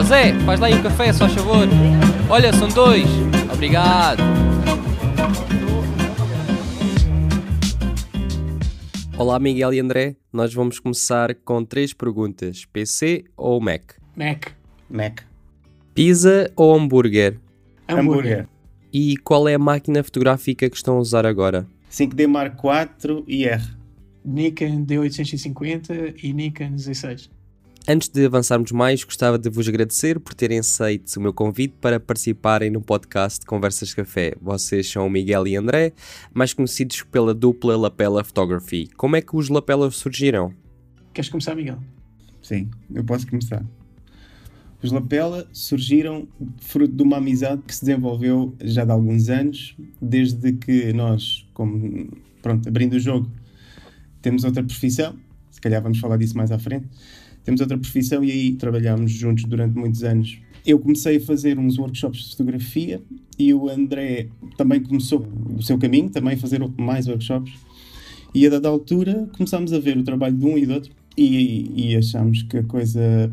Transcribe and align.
Ó 0.00 0.02
Zé, 0.02 0.32
faz 0.46 0.58
lá 0.58 0.68
aí 0.68 0.74
um 0.74 0.82
café, 0.82 1.12
só 1.12 1.28
favor. 1.28 1.68
Olha, 2.30 2.50
são 2.54 2.68
dois. 2.68 3.04
Obrigado. 3.52 4.22
Olá, 9.18 9.38
Miguel 9.38 9.74
e 9.74 9.78
André. 9.78 10.16
Nós 10.32 10.54
vamos 10.54 10.78
começar 10.78 11.34
com 11.34 11.62
três 11.62 11.92
perguntas: 11.92 12.64
PC 12.64 13.24
ou 13.36 13.60
Mac? 13.60 13.92
Mac. 14.16 14.52
Mac. 14.88 15.20
Pizza 15.92 16.50
ou 16.56 16.74
hambúrguer? 16.74 17.38
Hambúrguer. 17.86 18.48
E 18.90 19.18
qual 19.18 19.46
é 19.46 19.54
a 19.54 19.58
máquina 19.58 20.02
fotográfica 20.02 20.70
que 20.70 20.76
estão 20.76 20.96
a 20.96 21.00
usar 21.00 21.26
agora? 21.26 21.66
5D 21.92 22.26
Mark 22.26 22.54
IV 22.54 23.22
e 23.28 23.44
R. 23.44 23.62
Nikon 24.24 24.82
D850 24.86 26.14
e 26.22 26.32
Nikon 26.32 26.76
Z6. 26.76 27.28
Antes 27.92 28.08
de 28.08 28.24
avançarmos 28.24 28.70
mais, 28.70 29.02
gostava 29.02 29.36
de 29.36 29.50
vos 29.50 29.68
agradecer 29.68 30.20
por 30.20 30.32
terem 30.32 30.60
aceito 30.60 31.12
o 31.16 31.20
meu 31.20 31.34
convite 31.34 31.74
para 31.80 31.98
participarem 31.98 32.70
no 32.70 32.80
podcast 32.80 33.44
Conversas 33.44 33.88
de 33.88 33.96
Café. 33.96 34.32
Vocês 34.40 34.88
são 34.88 35.04
o 35.08 35.10
Miguel 35.10 35.44
e 35.48 35.56
André, 35.56 35.92
mais 36.32 36.54
conhecidos 36.54 37.02
pela 37.02 37.34
dupla 37.34 37.76
Lapela 37.76 38.22
Photography. 38.22 38.88
Como 38.96 39.16
é 39.16 39.20
que 39.20 39.34
os 39.34 39.48
Lapelas 39.48 39.96
surgiram? 39.96 40.54
Queres 41.12 41.28
começar, 41.28 41.56
Miguel? 41.56 41.80
Sim, 42.40 42.70
eu 42.94 43.02
posso 43.02 43.26
começar. 43.26 43.66
Os 44.80 44.92
Lapela 44.92 45.48
surgiram 45.52 46.28
fruto 46.60 46.94
de 46.94 47.02
uma 47.02 47.16
amizade 47.16 47.60
que 47.66 47.74
se 47.74 47.84
desenvolveu 47.86 48.54
já 48.62 48.84
de 48.84 48.92
alguns 48.92 49.28
anos, 49.28 49.76
desde 50.00 50.52
que 50.52 50.92
nós, 50.92 51.44
como, 51.52 52.08
pronto, 52.40 52.68
abrindo 52.68 52.92
o 52.92 53.00
jogo, 53.00 53.28
temos 54.22 54.44
outra 54.44 54.62
profissão, 54.62 55.18
se 55.50 55.60
calhar 55.60 55.82
vamos 55.82 55.98
falar 55.98 56.18
disso 56.18 56.36
mais 56.36 56.52
à 56.52 56.58
frente, 56.60 56.86
temos 57.50 57.60
outra 57.60 57.76
profissão 57.76 58.22
e 58.22 58.30
aí 58.30 58.52
trabalhámos 58.52 59.10
juntos 59.10 59.44
durante 59.44 59.76
muitos 59.76 60.04
anos. 60.04 60.38
Eu 60.64 60.78
comecei 60.78 61.16
a 61.16 61.20
fazer 61.20 61.58
uns 61.58 61.78
workshops 61.78 62.20
de 62.20 62.30
fotografia 62.30 63.02
e 63.36 63.52
o 63.52 63.68
André 63.68 64.28
também 64.56 64.80
começou 64.80 65.26
o 65.56 65.62
seu 65.62 65.76
caminho, 65.76 66.08
também 66.10 66.34
a 66.34 66.36
fazer 66.36 66.60
mais 66.78 67.08
workshops. 67.08 67.52
E 68.32 68.46
a 68.46 68.50
dada 68.50 68.68
altura 68.68 69.28
começámos 69.36 69.72
a 69.72 69.80
ver 69.80 69.98
o 69.98 70.04
trabalho 70.04 70.36
de 70.36 70.46
um 70.46 70.56
e 70.56 70.64
do 70.64 70.74
outro 70.74 70.92
e, 71.16 71.90
e 71.90 71.96
achámos 71.96 72.42
que 72.42 72.58
a 72.58 72.62
coisa 72.62 73.32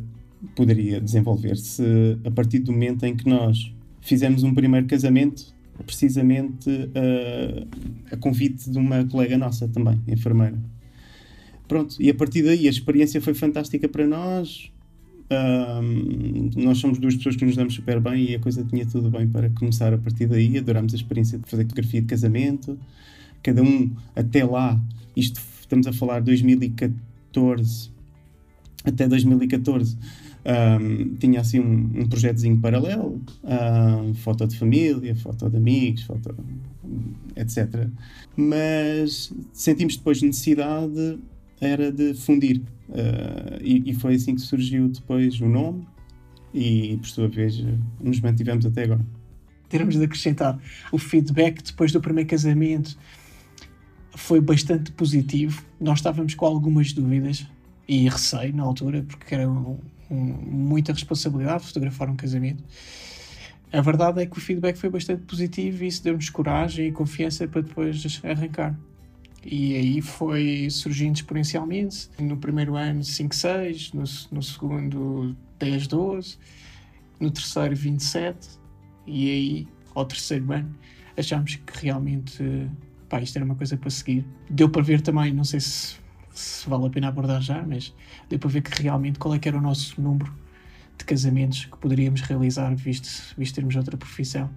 poderia 0.55 0.99
desenvolver-se 0.99 1.83
a 2.25 2.31
partir 2.31 2.59
do 2.59 2.71
momento 2.71 3.05
em 3.05 3.15
que 3.15 3.29
nós 3.29 3.71
fizemos 4.01 4.41
um 4.41 4.53
primeiro 4.53 4.87
casamento, 4.87 5.53
precisamente 5.85 6.69
uh, 6.69 7.67
a 8.11 8.17
convite 8.17 8.71
de 8.71 8.77
uma 8.79 9.05
colega 9.05 9.37
nossa 9.37 9.67
também, 9.67 10.01
enfermeira. 10.07 10.57
Pronto, 11.67 11.95
e 11.99 12.09
a 12.09 12.13
partir 12.13 12.43
daí 12.43 12.67
a 12.67 12.69
experiência 12.69 13.21
foi 13.21 13.33
fantástica 13.33 13.87
para 13.87 14.07
nós. 14.07 14.71
Um, 15.29 16.49
nós 16.55 16.77
somos 16.77 16.99
duas 16.99 17.15
pessoas 17.15 17.35
que 17.35 17.43
nos 17.43 17.55
damos 17.55 17.73
super 17.73 17.99
bem 17.99 18.31
e 18.31 18.35
a 18.35 18.39
coisa 18.39 18.63
tinha 18.63 18.85
tudo 18.85 19.09
bem 19.09 19.27
para 19.27 19.49
começar 19.49 19.93
a 19.93 19.97
partir 19.97 20.27
daí. 20.27 20.57
Adorámos 20.57 20.93
a 20.93 20.95
experiência 20.95 21.37
de 21.37 21.49
fazer 21.49 21.63
fotografia 21.63 22.01
de 22.01 22.07
casamento. 22.07 22.79
Cada 23.43 23.61
um 23.61 23.91
até 24.15 24.45
lá, 24.45 24.79
isto 25.15 25.41
estamos 25.61 25.85
a 25.87 25.93
falar 25.93 26.21
2014 26.21 27.97
até 28.87 29.07
2014, 29.07 29.97
um, 30.45 31.15
tinha 31.15 31.41
assim 31.41 31.59
um, 31.59 31.91
um 32.01 32.07
projetozinho 32.07 32.57
paralelo, 32.59 33.21
um, 33.43 34.13
foto 34.13 34.47
de 34.47 34.57
família, 34.57 35.13
foto 35.15 35.49
de 35.49 35.57
amigos, 35.57 36.03
foto 36.03 36.33
etc. 37.35 37.87
Mas 38.35 39.33
sentimos 39.51 39.97
depois 39.97 40.21
necessidade 40.21 41.19
era 41.59 41.91
de 41.91 42.13
fundir. 42.13 42.61
Uh, 42.89 43.61
e, 43.61 43.91
e, 43.91 43.93
foi 43.93 44.15
assim 44.15 44.35
que 44.35 44.41
surgiu 44.41 44.87
depois 44.87 45.39
o 45.41 45.47
nome 45.47 45.85
e, 46.53 46.97
por 46.97 47.07
sua 47.07 47.27
vez, 47.27 47.61
nos 47.99 48.21
mantivemos 48.21 48.65
até 48.65 48.83
agora. 48.83 49.05
Teremos 49.67 49.95
de 49.95 50.03
acrescentar 50.03 50.57
o 50.91 50.97
feedback 50.97 51.61
depois 51.61 51.91
do 51.91 51.99
primeiro 51.99 52.29
casamento 52.29 52.97
foi 54.17 54.41
bastante 54.41 54.91
positivo. 54.91 55.63
Nós 55.79 55.99
estávamos 55.99 56.33
com 56.33 56.45
algumas 56.45 56.91
dúvidas 56.91 57.45
e 57.87 58.09
receio 58.09 58.53
na 58.53 58.63
altura, 58.63 59.05
porque 59.07 59.33
era 59.33 59.49
um, 59.49 59.79
um, 60.09 60.15
muita 60.15 60.91
responsabilidade 60.91 61.65
fotografar 61.65 62.09
um 62.09 62.15
casamento. 62.15 62.63
A 63.71 63.79
verdade 63.79 64.21
é 64.21 64.25
que 64.25 64.37
o 64.37 64.41
feedback 64.41 64.75
foi 64.75 64.89
bastante 64.89 65.21
positivo 65.23 65.83
e 65.83 65.87
isso 65.87 66.03
deu-nos 66.03 66.29
coragem 66.29 66.87
e 66.87 66.91
confiança 66.91 67.47
para 67.47 67.61
depois 67.61 68.21
arrancar. 68.23 68.77
E 69.45 69.75
aí 69.75 70.01
foi 70.01 70.67
surgindo 70.69 71.15
exponencialmente. 71.15 72.09
No 72.19 72.37
primeiro 72.37 72.75
ano, 72.75 73.03
5, 73.03 73.35
6, 73.35 73.93
no, 73.93 74.03
no 74.31 74.43
segundo, 74.43 75.35
10, 75.59 75.87
12, 75.87 76.37
no 77.19 77.31
terceiro, 77.31 77.75
27, 77.75 78.59
e 79.05 79.31
aí, 79.31 79.67
ao 79.95 80.05
terceiro 80.05 80.51
ano, 80.51 80.75
achámos 81.17 81.55
que 81.55 81.85
realmente 81.85 82.69
pá, 83.09 83.21
isto 83.21 83.37
era 83.37 83.45
uma 83.45 83.55
coisa 83.55 83.77
para 83.77 83.89
seguir. 83.89 84.25
Deu 84.49 84.69
para 84.69 84.81
ver 84.81 85.01
também, 85.01 85.33
não 85.33 85.43
sei 85.43 85.59
se, 85.59 85.97
se 86.31 86.69
vale 86.69 86.85
a 86.85 86.89
pena 86.89 87.07
abordar 87.07 87.41
já, 87.41 87.63
mas 87.63 87.93
deu 88.29 88.37
para 88.37 88.49
ver 88.49 88.61
que 88.61 88.81
realmente 88.81 89.19
qual 89.19 89.33
é 89.33 89.39
que 89.39 89.47
era 89.47 89.57
o 89.57 89.61
nosso 89.61 89.99
número 90.01 90.33
de 90.97 91.05
casamentos 91.05 91.65
que 91.65 91.77
poderíamos 91.77 92.21
realizar, 92.21 92.73
visto, 92.75 93.35
visto 93.37 93.55
termos 93.55 93.75
outra 93.75 93.97
profissão. 93.97 94.49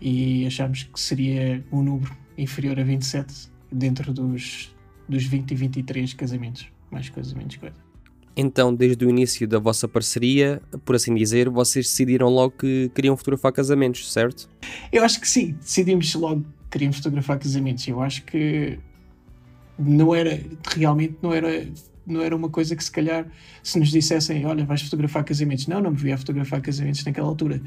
E 0.00 0.46
achámos 0.46 0.84
que 0.84 0.98
seria 0.98 1.64
um 1.70 1.82
número 1.82 2.16
inferior 2.36 2.78
a 2.80 2.82
27 2.82 3.50
dentro 3.70 4.12
dos, 4.12 4.74
dos 5.08 5.24
20 5.24 5.50
e 5.50 5.54
23 5.54 6.14
casamentos. 6.14 6.66
Mais 6.90 7.08
coisas, 7.08 7.32
menos 7.32 7.56
coisa. 7.56 7.76
Então, 8.36 8.74
desde 8.74 9.04
o 9.04 9.10
início 9.10 9.46
da 9.46 9.58
vossa 9.58 9.86
parceria, 9.88 10.62
por 10.84 10.94
assim 10.94 11.14
dizer, 11.14 11.48
vocês 11.48 11.86
decidiram 11.86 12.28
logo 12.28 12.52
que 12.58 12.90
queriam 12.94 13.16
fotografar 13.16 13.52
casamentos, 13.52 14.10
certo? 14.12 14.48
Eu 14.92 15.04
acho 15.04 15.20
que 15.20 15.28
sim, 15.28 15.52
decidimos 15.60 16.14
logo 16.14 16.42
que 16.42 16.70
queríamos 16.70 16.96
fotografar 16.98 17.38
casamentos. 17.38 17.86
Eu 17.86 18.00
acho 18.00 18.24
que 18.24 18.78
não 19.78 20.14
era, 20.14 20.40
realmente 20.74 21.16
não 21.20 21.34
era, 21.34 21.68
não 22.06 22.22
era 22.22 22.34
uma 22.34 22.48
coisa 22.48 22.76
que 22.76 22.82
se 22.82 22.90
calhar, 22.90 23.26
se 23.62 23.78
nos 23.78 23.90
dissessem, 23.90 24.46
olha, 24.46 24.64
vais 24.64 24.82
fotografar 24.82 25.24
casamentos. 25.24 25.66
Não, 25.66 25.80
não 25.80 25.90
me 25.90 25.96
via 25.96 26.16
fotografar 26.16 26.60
casamentos 26.60 27.04
naquela 27.04 27.28
altura. 27.28 27.60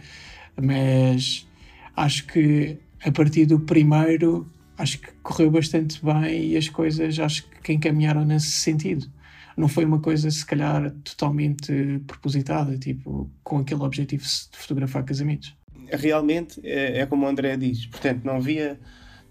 Mas 0.59 1.47
acho 1.95 2.25
que 2.27 2.77
a 3.03 3.11
partir 3.11 3.45
do 3.45 3.59
primeiro 3.59 4.49
acho 4.77 4.99
que 4.99 5.11
correu 5.21 5.51
bastante 5.51 6.03
bem 6.03 6.51
e 6.51 6.57
as 6.57 6.69
coisas 6.69 7.17
acho 7.19 7.45
que 7.63 7.73
encaminharam 7.73 8.25
nesse 8.25 8.51
sentido. 8.51 9.07
Não 9.55 9.67
foi 9.67 9.85
uma 9.85 9.99
coisa, 9.99 10.29
se 10.31 10.45
calhar, 10.45 10.91
totalmente 11.03 12.01
propositada, 12.07 12.77
tipo, 12.77 13.29
com 13.43 13.59
aquele 13.59 13.83
objetivo 13.83 14.23
de 14.23 14.57
fotografar 14.57 15.03
casamentos. 15.03 15.55
Realmente 15.91 16.59
é, 16.63 16.99
é 16.99 17.05
como 17.05 17.25
o 17.25 17.29
André 17.29 17.55
diz, 17.55 17.85
portanto, 17.85 18.23
não 18.23 18.37
havia. 18.37 18.79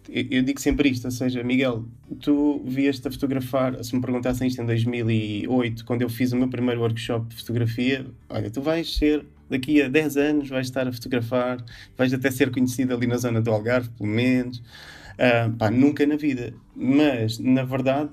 Eu 0.09 0.43
digo 0.43 0.61
sempre 0.61 0.89
isto, 0.89 1.05
ou 1.05 1.11
seja, 1.13 1.45
Miguel, 1.45 1.85
tu 2.21 2.61
vieste 2.65 3.07
a 3.07 3.11
fotografar, 3.11 3.83
se 3.85 3.95
me 3.95 4.01
perguntassem 4.01 4.49
isto 4.49 4.61
em 4.61 4.67
2008, 4.67 5.85
quando 5.85 6.03
eu 6.03 6.09
fiz 6.09 6.33
o 6.33 6.37
meu 6.37 6.49
primeiro 6.49 6.81
workshop 6.81 7.29
de 7.29 7.37
fotografia, 7.37 8.05
olha, 8.29 8.51
tu 8.51 8.61
vais 8.61 8.97
ser, 8.97 9.25
daqui 9.53 9.83
a 9.83 9.89
10 9.89 10.17
anos, 10.17 10.49
vais 10.49 10.67
estar 10.67 10.89
a 10.89 10.93
fotografar, 10.93 11.65
vais 11.97 12.13
até 12.13 12.31
ser 12.31 12.51
conhecido 12.51 12.95
ali 12.95 13.07
na 13.07 13.17
zona 13.17 13.41
do 13.41 13.51
Algarve, 13.51 13.91
pelo 13.91 14.09
menos. 14.09 14.59
Uh, 14.59 15.53
pá, 15.59 15.71
nunca 15.71 16.07
na 16.07 16.17
vida. 16.17 16.55
Mas, 16.75 17.39
na 17.39 17.63
verdade, 17.63 18.11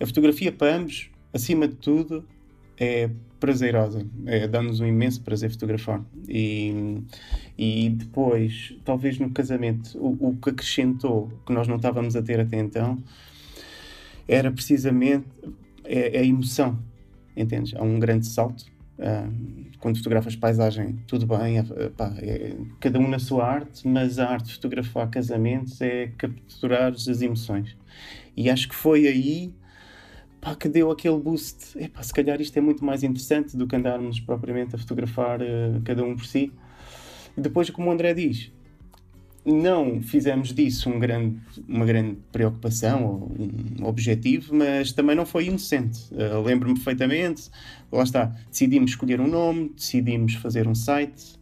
a 0.00 0.06
fotografia 0.06 0.52
para 0.52 0.76
ambos, 0.76 1.10
acima 1.32 1.66
de 1.66 1.74
tudo, 1.74 2.24
é 2.78 3.10
prazerosa. 3.40 4.06
É, 4.24 4.46
Dá-nos 4.46 4.80
um 4.80 4.86
imenso 4.86 5.20
prazer 5.22 5.50
fotografar. 5.50 6.00
E, 6.28 7.02
e 7.58 7.90
depois, 7.90 8.74
talvez 8.84 9.18
no 9.18 9.30
casamento, 9.30 9.98
o, 9.98 10.28
o 10.28 10.36
que 10.36 10.50
acrescentou, 10.50 11.30
que 11.44 11.52
nós 11.52 11.66
não 11.66 11.76
estávamos 11.76 12.14
a 12.14 12.22
ter 12.22 12.38
até 12.38 12.58
então, 12.58 13.02
era 14.28 14.50
precisamente 14.50 15.26
é 15.84 16.20
a 16.20 16.24
emoção. 16.24 16.78
Entendes? 17.36 17.74
Há 17.74 17.82
um 17.82 17.98
grande 17.98 18.26
salto 18.26 18.71
quando 19.78 19.96
fotografas 19.96 20.36
paisagem, 20.36 20.98
tudo 21.06 21.26
bem, 21.26 21.58
é, 21.58 21.62
pá, 21.88 22.14
é, 22.18 22.54
cada 22.78 22.98
um 22.98 23.08
na 23.08 23.18
sua 23.18 23.44
arte, 23.44 23.86
mas 23.86 24.18
a 24.18 24.28
arte 24.28 24.46
de 24.46 24.54
fotografar 24.54 25.10
casamentos 25.10 25.80
é 25.80 26.12
capturar 26.16 26.92
as 26.92 27.20
emoções. 27.20 27.76
E 28.36 28.48
acho 28.48 28.68
que 28.68 28.74
foi 28.74 29.08
aí 29.08 29.52
pá, 30.40 30.54
que 30.54 30.68
deu 30.68 30.90
aquele 30.90 31.18
boost. 31.18 31.76
Se 32.02 32.12
calhar 32.12 32.40
isto 32.40 32.56
é 32.56 32.60
muito 32.60 32.84
mais 32.84 33.02
interessante 33.02 33.56
do 33.56 33.66
que 33.66 33.76
andarmos 33.76 34.20
propriamente 34.20 34.74
a 34.74 34.78
fotografar 34.78 35.40
uh, 35.40 35.80
cada 35.84 36.04
um 36.04 36.14
por 36.14 36.26
si. 36.26 36.52
E 37.36 37.40
depois, 37.40 37.70
como 37.70 37.88
o 37.88 37.92
André 37.92 38.12
diz, 38.12 38.52
não 39.44 40.00
fizemos 40.00 40.52
disso 40.52 40.88
um 40.88 40.98
grande, 40.98 41.36
uma 41.68 41.84
grande 41.84 42.16
preocupação 42.30 43.04
ou 43.04 43.32
um 43.80 43.86
objetivo, 43.86 44.54
mas 44.54 44.92
também 44.92 45.16
não 45.16 45.26
foi 45.26 45.46
inocente. 45.46 46.00
Uh, 46.12 46.40
Lembro-me 46.42 46.74
perfeitamente, 46.74 47.50
lá 47.90 48.04
está, 48.04 48.26
decidimos 48.50 48.92
escolher 48.92 49.20
um 49.20 49.26
nome, 49.26 49.72
decidimos 49.74 50.34
fazer 50.34 50.68
um 50.68 50.74
site, 50.74 51.40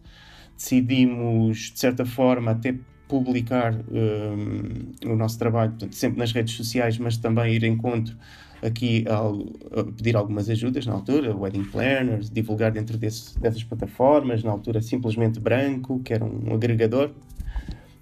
decidimos, 0.56 1.72
de 1.72 1.78
certa 1.78 2.06
forma, 2.06 2.52
até 2.52 2.74
publicar 3.06 3.74
um, 3.74 5.10
o 5.10 5.16
nosso 5.16 5.38
trabalho, 5.38 5.72
portanto, 5.72 5.94
sempre 5.94 6.18
nas 6.18 6.32
redes 6.32 6.54
sociais, 6.54 6.96
mas 6.96 7.16
também 7.16 7.54
ir 7.54 7.64
encontro 7.64 8.16
aqui 8.62 9.04
a, 9.08 9.82
pedir 9.84 10.16
algumas 10.16 10.48
ajudas 10.48 10.86
na 10.86 10.92
altura, 10.92 11.34
wedding 11.34 11.64
planners, 11.64 12.30
divulgar 12.30 12.70
dentro 12.70 12.96
desse, 12.96 13.38
dessas 13.38 13.64
plataformas, 13.64 14.44
na 14.44 14.50
altura 14.50 14.80
simplesmente 14.80 15.40
branco, 15.40 16.00
que 16.00 16.12
era 16.12 16.24
um 16.24 16.54
agregador 16.54 17.10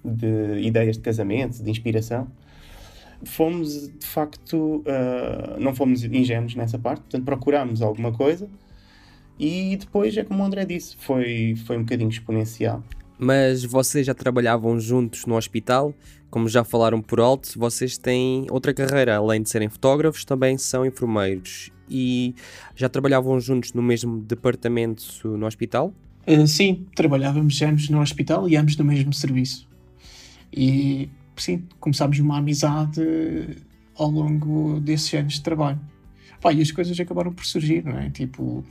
de 0.03 0.59
ideias 0.61 0.97
de 0.97 1.03
casamento, 1.03 1.63
de 1.63 1.69
inspiração. 1.69 2.27
Fomos, 3.23 3.89
de 3.89 4.05
facto, 4.05 4.77
uh, 4.85 5.59
não 5.59 5.75
fomos 5.75 6.03
ingênuos 6.03 6.55
nessa 6.55 6.79
parte, 6.79 7.01
portanto 7.01 7.25
procurámos 7.25 7.81
alguma 7.81 8.13
coisa 8.13 8.49
e 9.39 9.77
depois 9.77 10.15
é 10.17 10.23
como 10.23 10.43
o 10.43 10.45
André 10.45 10.65
disse, 10.65 10.97
foi, 10.99 11.55
foi 11.65 11.77
um 11.77 11.81
bocadinho 11.81 12.09
exponencial. 12.09 12.83
Mas 13.17 13.63
vocês 13.63 14.05
já 14.05 14.13
trabalhavam 14.13 14.79
juntos 14.79 15.25
no 15.25 15.35
hospital? 15.35 15.93
Como 16.29 16.47
já 16.47 16.63
falaram 16.63 17.01
por 17.01 17.19
alto, 17.21 17.57
vocês 17.57 17.97
têm 17.97 18.45
outra 18.49 18.73
carreira, 18.73 19.15
além 19.15 19.41
de 19.41 19.49
serem 19.49 19.69
fotógrafos, 19.69 20.25
também 20.25 20.57
são 20.57 20.85
enfermeiros. 20.85 21.71
E 21.89 22.35
já 22.75 22.89
trabalhavam 22.89 23.39
juntos 23.39 23.73
no 23.73 23.81
mesmo 23.81 24.19
departamento 24.19 25.03
no 25.25 25.45
hospital? 25.45 25.93
Uh, 26.27 26.45
sim, 26.45 26.85
trabalhávamos 26.95 27.61
ambos 27.61 27.89
no 27.89 28.01
hospital 28.01 28.47
e 28.47 28.57
ambos 28.57 28.75
no 28.75 28.85
mesmo 28.85 29.13
serviço. 29.13 29.68
E 30.51 31.09
sim, 31.35 31.63
começámos 31.79 32.19
uma 32.19 32.37
amizade 32.37 33.01
ao 33.95 34.09
longo 34.09 34.79
desses 34.79 35.13
anos 35.13 35.33
de 35.33 35.41
trabalho. 35.41 35.79
Pá, 36.41 36.53
e 36.53 36.61
as 36.61 36.71
coisas 36.71 36.97
acabaram 36.99 37.33
por 37.33 37.45
surgir, 37.45 37.83
não 37.83 37.97
é? 37.97 38.09
Tipo, 38.09 38.63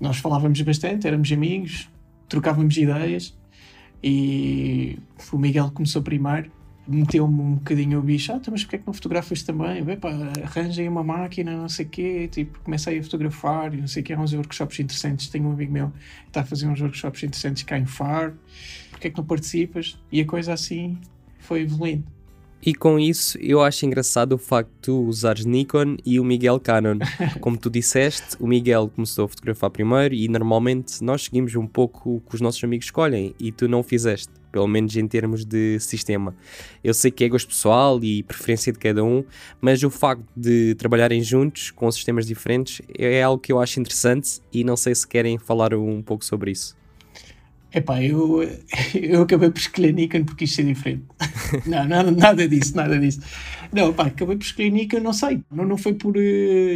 nós 0.00 0.18
falávamos 0.18 0.60
bastante, 0.62 1.06
éramos 1.06 1.30
amigos, 1.30 1.88
trocávamos 2.28 2.76
ideias 2.76 3.36
e 4.02 4.98
o 5.32 5.38
Miguel 5.38 5.70
começou 5.72 6.02
primeiro, 6.02 6.50
meteu-me 6.88 7.40
um 7.40 7.54
bocadinho 7.54 7.98
o 7.98 8.02
bicho, 8.02 8.32
ah, 8.32 8.36
então, 8.36 8.52
mas 8.52 8.62
porquê 8.62 8.76
é 8.76 8.78
que 8.78 8.86
não 8.86 8.94
fotografas 8.94 9.42
também? 9.42 9.88
Epá, 9.90 10.10
arranjem 10.42 10.88
uma 10.88 11.02
máquina, 11.02 11.56
não 11.56 11.68
sei 11.68 11.86
o 11.86 11.88
quê, 11.88 12.28
tipo, 12.28 12.58
comecei 12.60 12.98
a 12.98 13.02
fotografar 13.02 13.72
não 13.72 13.86
sei 13.86 14.02
o 14.02 14.04
quê, 14.04 14.12
há 14.12 14.20
uns 14.20 14.32
workshops 14.32 14.78
interessantes, 14.78 15.28
tenho 15.28 15.48
um 15.48 15.52
amigo 15.52 15.72
meu 15.72 15.90
que 15.90 16.28
está 16.28 16.40
a 16.40 16.44
fazer 16.44 16.66
uns 16.66 16.80
workshops 16.80 17.22
interessantes 17.22 17.62
cá 17.62 17.78
em 17.78 17.86
Faro, 17.86 18.38
porquê 18.90 19.08
é 19.08 19.10
que 19.10 19.16
não 19.16 19.24
participas? 19.24 19.98
E 20.10 20.20
a 20.20 20.24
coisa 20.24 20.52
assim 20.52 20.98
foi 21.38 21.62
evoluindo. 21.62 22.15
E 22.62 22.74
com 22.74 22.98
isso, 22.98 23.38
eu 23.38 23.62
acho 23.62 23.86
engraçado 23.86 24.32
o 24.32 24.38
facto 24.38 24.70
de 24.70 24.80
tu 24.80 25.04
usares 25.04 25.44
Nikon 25.44 25.96
e 26.04 26.18
o 26.18 26.24
Miguel 26.24 26.58
Canon. 26.58 26.98
Como 27.40 27.56
tu 27.56 27.70
disseste, 27.70 28.36
o 28.40 28.46
Miguel 28.46 28.90
começou 28.94 29.26
a 29.26 29.28
fotografar 29.28 29.70
primeiro 29.70 30.14
e 30.14 30.26
normalmente 30.26 31.02
nós 31.04 31.24
seguimos 31.24 31.54
um 31.54 31.66
pouco 31.66 32.16
o 32.16 32.20
que 32.20 32.34
os 32.34 32.40
nossos 32.40 32.62
amigos 32.64 32.86
escolhem 32.86 33.34
e 33.38 33.52
tu 33.52 33.68
não 33.68 33.80
o 33.80 33.82
fizeste, 33.84 34.32
pelo 34.50 34.66
menos 34.66 34.96
em 34.96 35.06
termos 35.06 35.44
de 35.44 35.78
sistema. 35.78 36.34
Eu 36.82 36.92
sei 36.92 37.10
que 37.10 37.22
é 37.24 37.28
gosto 37.28 37.48
pessoal 37.48 38.02
e 38.02 38.24
preferência 38.24 38.72
de 38.72 38.78
cada 38.78 39.04
um, 39.04 39.22
mas 39.60 39.82
o 39.84 39.90
facto 39.90 40.24
de 40.36 40.74
trabalharem 40.74 41.22
juntos 41.22 41.70
com 41.70 41.88
sistemas 41.92 42.26
diferentes 42.26 42.82
é 42.98 43.22
algo 43.22 43.40
que 43.40 43.52
eu 43.52 43.60
acho 43.60 43.78
interessante 43.78 44.40
e 44.52 44.64
não 44.64 44.76
sei 44.76 44.94
se 44.94 45.06
querem 45.06 45.38
falar 45.38 45.72
um 45.72 46.02
pouco 46.02 46.24
sobre 46.24 46.50
isso. 46.50 46.74
Epá, 47.76 48.02
eu, 48.02 48.42
eu 48.94 49.20
acabei 49.20 49.50
por 49.50 49.58
escolher 49.58 49.92
Nikon 49.92 50.24
porque 50.24 50.46
quis 50.46 50.54
ser 50.54 50.64
diferente. 50.64 51.04
não, 51.66 51.86
nada, 51.86 52.10
nada 52.10 52.48
disso, 52.48 52.74
nada 52.74 52.98
disso. 52.98 53.20
Não, 53.70 53.92
pá, 53.92 54.06
acabei 54.06 54.34
por 54.34 54.44
escolher 54.44 54.70
Nikon, 54.70 55.00
não 55.00 55.12
sei, 55.12 55.42
não, 55.50 55.66
não 55.66 55.76
foi 55.76 55.92
por 55.92 56.16
uh, 56.16 56.20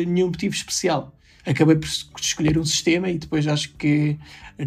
nenhum 0.06 0.26
motivo 0.26 0.54
especial. 0.54 1.16
Acabei 1.46 1.76
por 1.76 1.88
escolher 2.20 2.58
um 2.58 2.64
sistema 2.66 3.08
e 3.08 3.16
depois 3.16 3.46
acho 3.46 3.74
que 3.76 4.18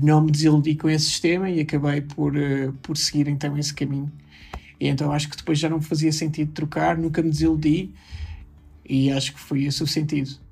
não 0.01 0.23
me 0.23 0.31
desiludi 0.31 0.73
com 0.75 0.89
esse 0.89 1.05
sistema 1.05 1.51
e 1.51 1.59
acabei 1.59 2.01
por, 2.01 2.35
uh, 2.35 2.73
por 2.81 2.97
seguir 2.97 3.27
então 3.27 3.55
esse 3.55 3.71
caminho. 3.71 4.11
E 4.79 4.87
então 4.87 5.11
acho 5.11 5.29
que 5.29 5.37
depois 5.37 5.59
já 5.59 5.69
não 5.69 5.79
fazia 5.83 6.11
sentido 6.11 6.51
trocar, 6.51 6.97
nunca 6.97 7.21
me 7.21 7.29
desiludi 7.29 7.93
e 8.83 9.11
acho 9.11 9.33
que 9.33 9.39
foi 9.39 9.65
esse 9.65 9.83
o 9.83 9.87
sentido 9.87 10.42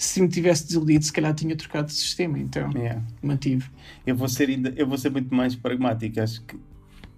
se 0.00 0.22
me 0.22 0.28
tivesse 0.28 0.66
desiludido, 0.66 1.04
se 1.04 1.12
calhar 1.12 1.34
tinha 1.34 1.54
trocado 1.54 1.88
de 1.88 1.92
sistema, 1.92 2.38
então 2.38 2.70
yeah. 2.74 3.02
mantive. 3.22 3.66
Eu 4.06 4.16
vou, 4.16 4.28
ser, 4.28 4.48
eu 4.74 4.86
vou 4.86 4.96
ser 4.96 5.10
muito 5.10 5.34
mais 5.34 5.54
pragmático, 5.54 6.18
acho 6.18 6.40
que 6.40 6.56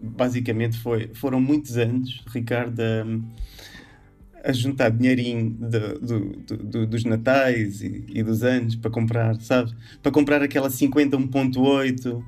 basicamente 0.01 0.77
foi, 0.79 1.09
foram 1.15 1.41
muitos 1.41 1.79
anos, 1.79 2.25
Ricardo, 2.27 2.81
a, 2.81 4.49
a 4.49 4.53
juntar 4.53 4.91
dinheirinho 4.91 5.51
de, 5.51 5.79
do, 6.01 6.57
do, 6.57 6.87
dos 6.89 7.05
natais 7.05 7.83
e, 7.83 8.05
e, 8.09 8.21
dos 8.21 8.43
anos 8.43 8.75
para 8.75 8.91
comprar, 8.91 9.41
sabes? 9.41 9.73
Para 10.03 10.11
comprar 10.11 10.43
aquela 10.43 10.69
50 10.69 11.17
1.8 11.17 12.21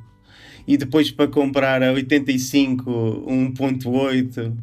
e 0.69 0.77
depois 0.77 1.11
para 1.11 1.27
comprar 1.27 1.83
a 1.83 1.91
85 1.91 3.25
1.8 3.27 4.55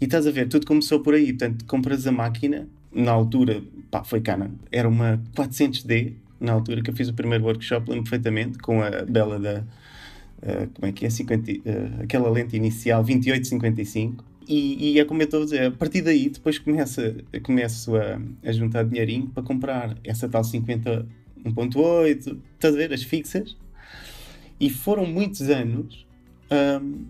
e 0.00 0.04
estás 0.04 0.26
a 0.26 0.32
ver, 0.32 0.48
tudo 0.48 0.66
começou 0.66 0.98
por 0.98 1.14
aí, 1.14 1.32
portanto 1.32 1.64
compras 1.64 2.08
a 2.08 2.12
máquina 2.12 2.68
na 2.92 3.12
altura, 3.12 3.62
pá, 3.92 4.02
foi 4.02 4.22
Canon. 4.22 4.48
Era 4.72 4.88
uma 4.88 5.22
400D, 5.36 6.14
na 6.40 6.52
altura 6.52 6.82
que 6.82 6.90
eu 6.90 6.94
fiz 6.94 7.08
o 7.08 7.14
primeiro 7.14 7.44
workshop, 7.44 7.88
lembro 7.88 8.04
perfeitamente, 8.04 8.58
com 8.58 8.82
a 8.82 9.04
bela 9.04 9.38
da. 9.38 9.60
Uh, 10.42 10.68
como 10.74 10.88
é 10.88 10.92
que 10.92 11.06
é? 11.06 11.10
50, 11.10 11.52
uh, 11.52 11.54
eh, 11.64 12.02
aquela 12.02 12.28
lente 12.28 12.56
inicial 12.56 13.04
2855. 13.04 14.24
E, 14.48 14.94
e 14.94 14.98
é 14.98 15.04
como 15.04 15.22
eu 15.22 15.26
estou 15.26 15.42
a 15.42 15.44
dizer, 15.44 15.66
a 15.66 15.70
partir 15.70 16.02
daí 16.02 16.28
depois 16.28 16.58
começa, 16.58 17.14
começo 17.44 17.94
a, 17.94 18.20
a 18.42 18.52
juntar 18.52 18.82
dinheirinho 18.82 19.28
para 19.28 19.44
comprar 19.44 19.96
essa 20.02 20.28
tal 20.28 20.42
50 20.42 21.06
1.8, 21.44 22.38
estás 22.54 22.74
a 22.74 22.76
ver? 22.76 22.92
As 22.92 23.02
fixas. 23.02 23.56
E 24.58 24.70
foram 24.70 25.06
muitos 25.06 25.42
anos 25.42 26.06
um, 26.50 27.04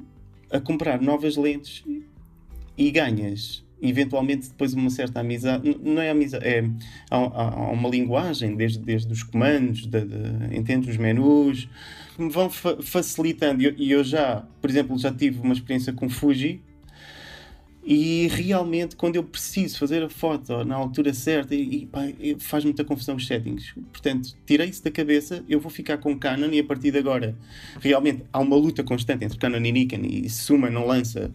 a 0.50 0.60
comprar 0.60 1.00
novas 1.00 1.36
lentes 1.36 1.84
e 2.76 2.90
ganhas 2.90 3.64
eventualmente 3.82 4.48
depois 4.48 4.72
uma 4.72 4.88
certa 4.88 5.20
amizade, 5.20 5.76
não 5.82 6.00
é 6.00 6.10
amizade, 6.10 6.46
é, 6.46 6.64
há, 7.10 7.16
há 7.16 7.70
uma 7.70 7.88
linguagem, 7.88 8.54
desde, 8.54 8.78
desde 8.78 9.12
os 9.12 9.22
comandos, 9.22 9.86
de, 9.86 10.04
de, 10.04 10.90
os 10.90 10.96
menus, 10.96 11.68
que 12.14 12.22
me 12.22 12.30
vão 12.30 12.48
fa 12.48 12.80
facilitando. 12.80 13.62
E 13.62 13.66
eu, 13.66 13.98
eu, 13.98 14.04
já, 14.04 14.44
por 14.60 14.70
exemplo, 14.70 14.96
já 14.98 15.12
tive 15.12 15.40
uma 15.40 15.52
experiência 15.52 15.92
com 15.92 16.08
Fuji 16.08 16.60
e 17.84 18.28
realmente 18.28 18.94
quando 18.94 19.16
eu 19.16 19.24
preciso 19.24 19.76
fazer 19.76 20.04
a 20.04 20.08
foto 20.08 20.64
na 20.64 20.76
altura 20.76 21.12
certa, 21.12 21.52
e 21.54 21.88
faz 22.38 22.64
muita 22.64 22.84
confusão 22.84 23.16
os 23.16 23.26
settings. 23.26 23.74
Portanto, 23.92 24.36
tirei 24.46 24.68
isso 24.68 24.84
da 24.84 24.90
cabeça, 24.90 25.44
eu 25.48 25.58
vou 25.58 25.70
ficar 25.70 25.98
com 25.98 26.16
Canon 26.16 26.50
e 26.52 26.60
a 26.60 26.64
partir 26.64 26.92
de 26.92 26.98
agora, 26.98 27.36
realmente 27.80 28.22
há 28.32 28.38
uma 28.38 28.54
luta 28.54 28.84
constante 28.84 29.24
entre 29.24 29.36
Canon 29.36 29.58
e 29.58 29.72
Nikon 29.72 30.02
e 30.04 30.30
Suma 30.30 30.70
não 30.70 30.86
lança 30.86 31.32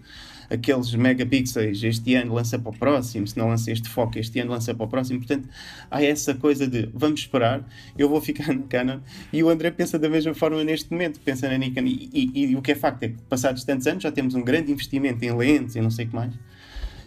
aqueles 0.49 0.94
megapixels 0.94 1.83
este 1.83 2.15
ano 2.15 2.33
lança 2.33 2.57
para 2.57 2.69
o 2.69 2.77
próximo, 2.77 3.27
se 3.27 3.38
não 3.38 3.49
lança 3.49 3.71
este 3.71 3.89
foco 3.89 4.17
este 4.17 4.39
ano 4.39 4.51
lança 4.51 4.73
para 4.73 4.85
o 4.85 4.88
próximo, 4.88 5.19
portanto 5.19 5.47
há 5.89 6.03
essa 6.03 6.33
coisa 6.33 6.67
de 6.67 6.89
vamos 6.94 7.21
esperar, 7.21 7.67
eu 7.97 8.09
vou 8.09 8.21
ficar 8.21 8.53
na 8.55 8.63
Canon. 8.63 8.99
E 9.31 9.43
o 9.43 9.50
André 9.50 9.72
pensa 9.72 9.98
da 9.98 10.10
mesma 10.10 10.33
forma 10.33 10.63
neste 10.63 10.91
momento, 10.91 11.19
pensa 11.19 11.50
na 11.50 11.57
Nikon. 11.57 11.81
E, 11.81 12.10
e, 12.13 12.45
e 12.45 12.55
o 12.55 12.62
que 12.62 12.72
é 12.72 12.75
facto 12.75 13.03
é 13.03 13.10
que 13.10 13.22
passados 13.24 13.63
tantos 13.63 13.88
anos 13.88 14.03
já 14.03 14.12
temos 14.12 14.36
um 14.36 14.43
grande 14.43 14.72
investimento 14.72 15.24
em 15.24 15.36
lentes 15.36 15.75
e 15.75 15.81
não 15.81 15.89
sei 15.89 16.05
o 16.05 16.10
que 16.10 16.15
mais. 16.15 16.33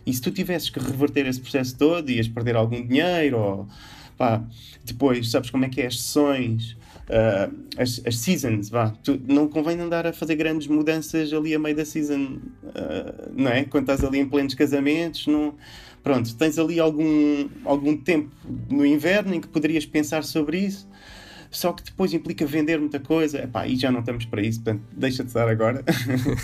E 0.07 0.13
se 0.13 0.21
tu 0.21 0.31
tivesses 0.31 0.71
que 0.71 0.81
reverter 0.81 1.27
esse 1.27 1.41
processo 1.41 1.77
todo 1.77 2.11
ias 2.11 2.27
perder 2.27 2.57
algum 2.57 2.87
dinheiro 2.87 3.39
ou 3.39 3.69
pá, 4.21 4.45
depois 4.85 5.31
sabes 5.31 5.49
como 5.49 5.65
é 5.65 5.71
que 5.71 5.81
é 5.81 5.87
as 5.87 5.99
sessões 5.99 6.77
uh, 7.09 7.55
as, 7.79 8.03
as, 8.07 8.19
seasons, 8.19 8.69
vá. 8.69 8.91
Tu, 9.03 9.19
não 9.27 9.49
convém 9.49 9.81
andar 9.81 10.07
a 10.07 10.13
fazer 10.13 10.37
grandes 10.37 10.67
mudanças 10.67 11.33
ali 11.33 11.55
a 11.55 11.59
meio 11.59 11.75
da 11.75 11.87
season, 11.87 12.39
uh, 12.65 13.33
não 13.35 13.51
é? 13.51 13.65
Quando 13.65 13.85
estás 13.85 14.05
ali 14.05 14.19
em 14.19 14.29
plenos 14.29 14.53
casamentos, 14.55 15.27
não... 15.27 15.55
Pronto, 16.03 16.35
tens 16.37 16.59
ali 16.59 16.79
algum, 16.79 17.49
algum 17.65 17.97
tempo 17.97 18.31
no 18.71 18.85
inverno 18.85 19.35
em 19.35 19.41
que 19.41 19.49
poderias 19.49 19.87
pensar 19.87 20.23
sobre 20.23 20.59
isso, 20.59 20.87
só 21.51 21.73
que 21.73 21.83
depois 21.83 22.13
implica 22.13 22.45
vender 22.45 22.79
muita 22.79 23.01
coisa, 23.01 23.49
e 23.67 23.77
já 23.77 23.91
não 23.91 24.01
estamos 24.01 24.27
para 24.27 24.43
isso, 24.43 24.63
portanto, 24.63 24.83
deixa 24.93 25.25
de 25.25 25.33
dar 25.33 25.49
agora. 25.49 25.83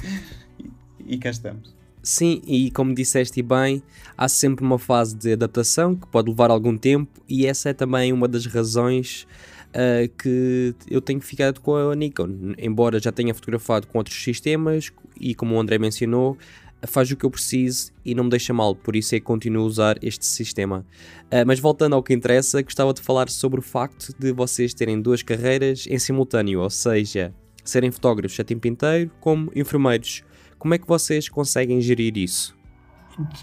e, 1.06 1.14
e 1.14 1.18
cá 1.18 1.30
estamos. 1.30 1.75
Sim, 2.06 2.40
e 2.46 2.70
como 2.70 2.94
disseste 2.94 3.42
bem, 3.42 3.82
há 4.16 4.28
sempre 4.28 4.64
uma 4.64 4.78
fase 4.78 5.16
de 5.16 5.32
adaptação 5.32 5.96
que 5.96 6.06
pode 6.06 6.30
levar 6.30 6.52
algum 6.52 6.78
tempo, 6.78 7.20
e 7.28 7.46
essa 7.46 7.70
é 7.70 7.72
também 7.72 8.12
uma 8.12 8.28
das 8.28 8.46
razões 8.46 9.26
uh, 9.70 10.08
que 10.16 10.72
eu 10.88 11.00
tenho 11.00 11.20
ficado 11.20 11.60
com 11.60 11.74
a 11.74 11.96
Nikon. 11.96 12.54
Embora 12.58 13.00
já 13.00 13.10
tenha 13.10 13.34
fotografado 13.34 13.88
com 13.88 13.98
outros 13.98 14.22
sistemas 14.22 14.92
e 15.20 15.34
como 15.34 15.56
o 15.56 15.60
André 15.60 15.78
mencionou, 15.78 16.38
faz 16.86 17.10
o 17.10 17.16
que 17.16 17.26
eu 17.26 17.30
preciso 17.30 17.90
e 18.04 18.14
não 18.14 18.22
me 18.22 18.30
deixa 18.30 18.54
mal, 18.54 18.76
por 18.76 18.94
isso 18.94 19.12
é 19.16 19.18
que 19.18 19.26
continuo 19.26 19.64
a 19.64 19.66
usar 19.66 19.98
este 20.00 20.26
sistema. 20.26 20.86
Uh, 21.24 21.44
mas 21.44 21.58
voltando 21.58 21.96
ao 21.96 22.04
que 22.04 22.14
interessa, 22.14 22.62
gostava 22.62 22.94
de 22.94 23.02
falar 23.02 23.28
sobre 23.28 23.58
o 23.58 23.62
facto 23.64 24.14
de 24.16 24.30
vocês 24.30 24.72
terem 24.72 25.02
duas 25.02 25.24
carreiras 25.24 25.88
em 25.90 25.98
simultâneo, 25.98 26.60
ou 26.60 26.70
seja, 26.70 27.34
serem 27.64 27.90
fotógrafos 27.90 28.38
a 28.38 28.44
tempo 28.44 28.68
inteiro 28.68 29.10
como 29.18 29.50
enfermeiros. 29.56 30.22
Como 30.66 30.74
é 30.74 30.78
que 30.78 30.88
vocês 30.88 31.28
conseguem 31.28 31.80
gerir 31.80 32.18
isso? 32.18 32.52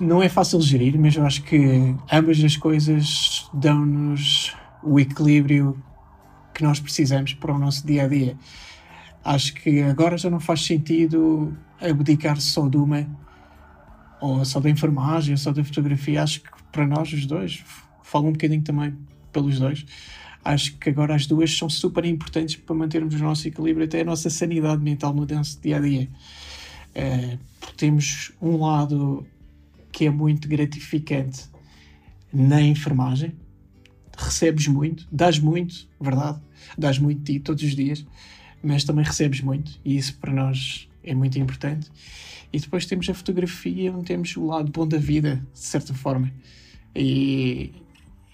Não 0.01 0.21
é 0.21 0.27
fácil 0.27 0.59
gerir, 0.59 0.99
mas 0.99 1.15
eu 1.15 1.25
acho 1.25 1.41
que 1.43 1.95
ambas 2.11 2.43
as 2.43 2.57
coisas 2.57 3.49
dão-nos 3.53 4.53
o 4.83 4.99
equilíbrio 4.99 5.81
que 6.53 6.61
nós 6.61 6.81
precisamos 6.81 7.33
para 7.33 7.53
o 7.53 7.57
nosso 7.57 7.87
dia 7.87 8.03
a 8.03 8.07
dia. 8.09 8.37
Acho 9.23 9.53
que 9.53 9.79
agora 9.83 10.17
já 10.17 10.29
não 10.29 10.41
faz 10.41 10.65
sentido 10.65 11.57
abdicar 11.79 12.41
só 12.41 12.67
de 12.67 12.75
uma, 12.75 13.07
ou 14.19 14.43
só 14.43 14.59
da 14.59 14.69
enfermagem, 14.69 15.31
ou 15.31 15.37
só 15.37 15.53
da 15.53 15.63
fotografia. 15.63 16.23
Acho 16.23 16.41
que 16.41 16.49
para 16.73 16.85
nós 16.85 17.13
os 17.13 17.25
dois 17.25 17.63
falo 18.03 18.27
um 18.27 18.33
bocadinho 18.33 18.63
também 18.63 18.97
pelos 19.31 19.59
dois. 19.61 19.85
Acho 20.43 20.77
que 20.77 20.89
agora 20.89 21.15
as 21.15 21.25
duas 21.25 21.57
são 21.57 21.69
super 21.69 22.03
importantes 22.03 22.57
para 22.57 22.75
mantermos 22.75 23.15
o 23.15 23.23
nosso 23.23 23.47
equilíbrio, 23.47 23.85
até 23.85 24.01
a 24.01 24.03
nossa 24.03 24.29
sanidade 24.29 24.83
mental 24.83 25.13
no 25.13 25.25
dia 25.25 25.77
a 25.77 25.79
dia. 25.79 26.09
Uh, 26.95 27.37
temos 27.75 28.31
um 28.41 28.57
lado 28.57 29.25
que 29.91 30.05
é 30.05 30.09
muito 30.09 30.47
gratificante 30.47 31.45
na 32.31 32.61
enfermagem, 32.61 33.33
recebes 34.17 34.67
muito, 34.67 35.07
dás 35.11 35.39
muito, 35.39 35.87
verdade, 35.99 36.39
dás 36.77 36.97
muito 36.97 37.19
de 37.19 37.33
ti 37.33 37.39
todos 37.39 37.63
os 37.63 37.75
dias, 37.75 38.05
mas 38.63 38.83
também 38.83 39.03
recebes 39.03 39.41
muito, 39.41 39.79
e 39.83 39.97
isso 39.97 40.17
para 40.17 40.31
nós 40.31 40.87
é 41.03 41.13
muito 41.13 41.37
importante. 41.37 41.91
E 42.51 42.59
depois 42.59 42.85
temos 42.85 43.09
a 43.09 43.13
fotografia, 43.13 43.91
onde 43.91 44.05
temos 44.05 44.35
o 44.37 44.45
lado 44.45 44.71
bom 44.71 44.87
da 44.87 44.97
vida, 44.97 45.45
de 45.53 45.59
certa 45.59 45.93
forma. 45.93 46.31
E, 46.95 47.71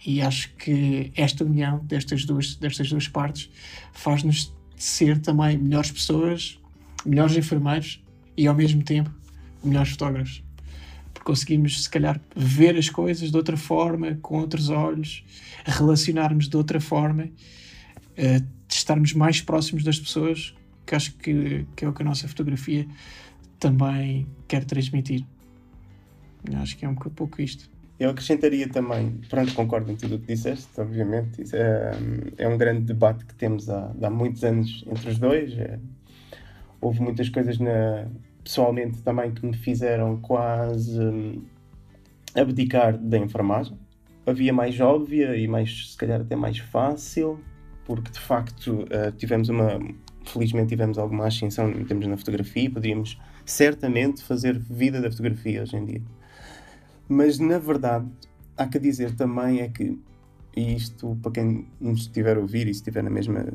e 0.05 0.21
acho 0.21 0.53
que 0.55 1.11
esta 1.15 1.43
união 1.43 1.79
destas 1.85 2.25
duas, 2.25 2.55
destas 2.55 2.89
duas 2.89 3.07
partes 3.07 3.49
faz-nos 3.93 4.53
ser 4.75 5.19
também 5.19 5.57
melhores 5.57 5.91
pessoas, 5.91 6.59
melhores 7.05 7.35
enfermeiros 7.37 8.03
e 8.39 8.47
ao 8.47 8.55
mesmo 8.55 8.81
tempo 8.81 9.11
melhores 9.61 9.91
fotógrafos. 9.91 10.41
Porque 11.13 11.25
conseguimos, 11.25 11.83
se 11.83 11.89
calhar, 11.89 12.21
ver 12.33 12.77
as 12.77 12.89
coisas 12.89 13.31
de 13.31 13.35
outra 13.35 13.57
forma, 13.57 14.17
com 14.21 14.39
outros 14.39 14.69
olhos, 14.69 15.25
relacionarmos 15.65 16.47
de 16.47 16.55
outra 16.55 16.79
forma, 16.79 17.25
uh, 17.25 18.47
estarmos 18.69 19.11
mais 19.11 19.41
próximos 19.41 19.83
das 19.83 19.99
pessoas, 19.99 20.55
que 20.85 20.95
acho 20.95 21.13
que, 21.15 21.65
que 21.75 21.83
é 21.83 21.89
o 21.89 21.91
que 21.91 22.01
a 22.01 22.05
nossa 22.05 22.29
fotografia 22.29 22.87
também 23.59 24.25
quer 24.47 24.63
transmitir. 24.63 25.25
Acho 26.61 26.77
que 26.77 26.85
é 26.85 26.87
um 26.87 26.95
pouco 26.95 27.41
isto. 27.41 27.69
Eu 27.99 28.11
acrescentaria 28.11 28.69
também, 28.69 29.19
pronto, 29.27 29.53
concordo 29.53 29.91
em 29.91 29.97
tudo 29.97 30.15
o 30.15 30.19
que 30.19 30.27
disseste, 30.27 30.69
obviamente. 30.77 31.43
É, 31.53 31.91
é 32.37 32.47
um 32.47 32.57
grande 32.57 32.85
debate 32.85 33.25
que 33.25 33.35
temos 33.35 33.69
há, 33.69 33.91
há 34.01 34.09
muitos 34.09 34.41
anos 34.45 34.85
entre 34.87 35.09
os 35.09 35.19
dois. 35.19 35.51
É, 35.57 35.77
houve 36.79 37.01
muitas 37.01 37.27
coisas 37.27 37.59
na, 37.59 38.07
pessoalmente 38.49 39.03
também 39.03 39.31
que 39.31 39.45
me 39.45 39.55
fizeram 39.55 40.19
quase 40.19 40.99
hum, 40.99 41.43
abdicar 42.33 42.97
da 42.97 43.19
enfermagem. 43.19 43.77
Havia 44.25 44.51
mais 44.51 44.79
óbvia 44.79 45.35
e 45.37 45.47
mais, 45.47 45.91
se 45.91 45.95
calhar 45.97 46.19
até 46.19 46.35
mais 46.35 46.57
fácil, 46.57 47.39
porque 47.85 48.09
de 48.09 48.19
facto 48.19 48.85
uh, 48.85 49.11
tivemos 49.15 49.49
uma, 49.49 49.79
felizmente 50.25 50.69
tivemos 50.69 50.97
alguma 50.97 51.27
ascensão 51.27 51.69
em 51.69 51.85
termos 51.85 52.07
na 52.07 52.17
fotografia 52.17 52.63
e 52.63 52.69
poderíamos 52.69 53.21
certamente 53.45 54.23
fazer 54.23 54.57
vida 54.57 54.99
da 54.99 55.11
fotografia 55.11 55.61
hoje 55.61 55.77
em 55.77 55.85
dia. 55.85 56.01
Mas 57.07 57.37
na 57.37 57.59
verdade, 57.59 58.07
há 58.57 58.65
que 58.65 58.79
dizer 58.79 59.15
também 59.15 59.61
é 59.61 59.69
que, 59.69 59.95
e 60.55 60.75
isto 60.75 61.17
para 61.21 61.31
quem 61.31 61.67
nos 61.79 62.01
estiver 62.01 62.37
a 62.37 62.39
ouvir 62.39 62.67
e 62.67 62.71
estiver 62.71 63.03
na 63.03 63.09
mesma, 63.09 63.45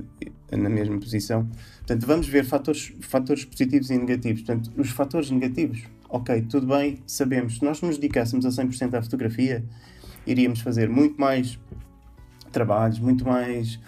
na 0.50 0.68
mesma 0.68 0.98
posição, 0.98 1.46
portanto, 1.78 2.06
vamos 2.06 2.28
ver 2.28 2.44
fatores, 2.44 2.92
fatores 3.00 3.44
positivos 3.44 3.90
e 3.90 3.98
negativos. 3.98 4.42
Portanto, 4.42 4.70
os 4.76 4.90
fatores 4.90 5.30
negativos, 5.30 5.82
ok, 6.08 6.42
tudo 6.42 6.66
bem, 6.66 7.02
sabemos, 7.06 7.56
se 7.56 7.64
nós 7.64 7.80
nos 7.82 7.98
dedicássemos 7.98 8.46
a 8.46 8.50
100% 8.50 8.94
à 8.94 9.02
fotografia, 9.02 9.64
iríamos 10.26 10.60
fazer 10.60 10.88
muito 10.88 11.20
mais 11.20 11.58
trabalhos, 12.52 12.98
muito 12.98 13.26
mais. 13.26 13.78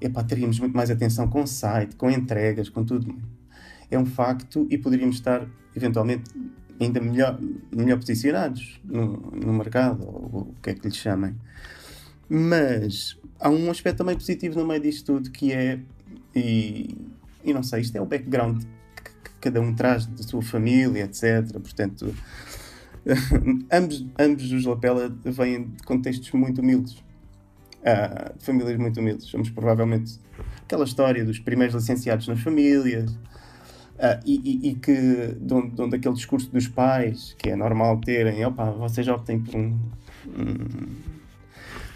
Epá, 0.00 0.22
teríamos 0.22 0.58
muito 0.58 0.76
mais 0.76 0.90
atenção 0.90 1.26
com 1.28 1.42
o 1.42 1.46
site, 1.46 1.96
com 1.96 2.10
entregas, 2.10 2.68
com 2.68 2.84
tudo. 2.84 3.16
É 3.90 3.98
um 3.98 4.04
facto 4.04 4.66
e 4.68 4.76
poderíamos 4.76 5.16
estar, 5.16 5.46
eventualmente, 5.74 6.24
ainda 6.78 7.00
melhor, 7.00 7.38
melhor 7.74 7.98
posicionados 7.98 8.78
no, 8.84 9.16
no 9.30 9.52
mercado, 9.54 10.02
ou 10.04 10.40
o 10.40 10.54
que 10.62 10.70
é 10.70 10.74
que 10.74 10.86
lhes 10.86 10.96
chamem. 10.96 11.34
Mas 12.28 13.16
há 13.38 13.48
um 13.48 13.70
aspecto 13.70 13.98
também 13.98 14.16
positivo 14.16 14.58
no 14.58 14.66
meio 14.66 14.80
disto 14.80 15.14
tudo 15.14 15.30
que 15.30 15.52
é, 15.52 15.78
e, 16.34 16.96
e 17.44 17.52
não 17.52 17.62
sei, 17.62 17.82
isto 17.82 17.96
é 17.96 18.00
o 18.00 18.06
background 18.06 18.62
que, 18.96 19.10
que 19.10 19.30
cada 19.40 19.60
um 19.60 19.74
traz 19.74 20.06
da 20.06 20.22
sua 20.22 20.42
família, 20.42 21.04
etc. 21.04 21.52
Portanto, 21.52 22.14
ambos, 23.72 24.04
ambos 24.18 24.52
os 24.52 24.64
Lapela 24.64 25.14
vêm 25.24 25.64
de 25.64 25.82
contextos 25.84 26.30
muito 26.32 26.60
humildes, 26.60 26.94
uh, 26.94 28.36
de 28.36 28.44
famílias 28.44 28.76
muito 28.76 28.98
humildes. 28.98 29.26
Somos 29.26 29.48
provavelmente 29.50 30.18
aquela 30.62 30.84
história 30.84 31.24
dos 31.24 31.38
primeiros 31.38 31.74
licenciados 31.74 32.26
nas 32.28 32.40
famílias, 32.40 33.16
Uh, 33.96 34.20
e, 34.26 34.68
e, 34.68 34.74
que 34.74 34.92
de 35.40 35.54
onde, 35.54 35.70
de 35.70 35.80
onde, 35.80 35.96
aquele 35.96 36.14
discurso 36.14 36.50
dos 36.50 36.68
pais 36.68 37.34
que 37.38 37.48
é 37.48 37.56
normal 37.56 37.98
terem, 37.98 38.44
opa, 38.44 38.70
vocês 38.72 39.08
optem 39.08 39.40
por 39.40 39.56
um, 39.56 39.78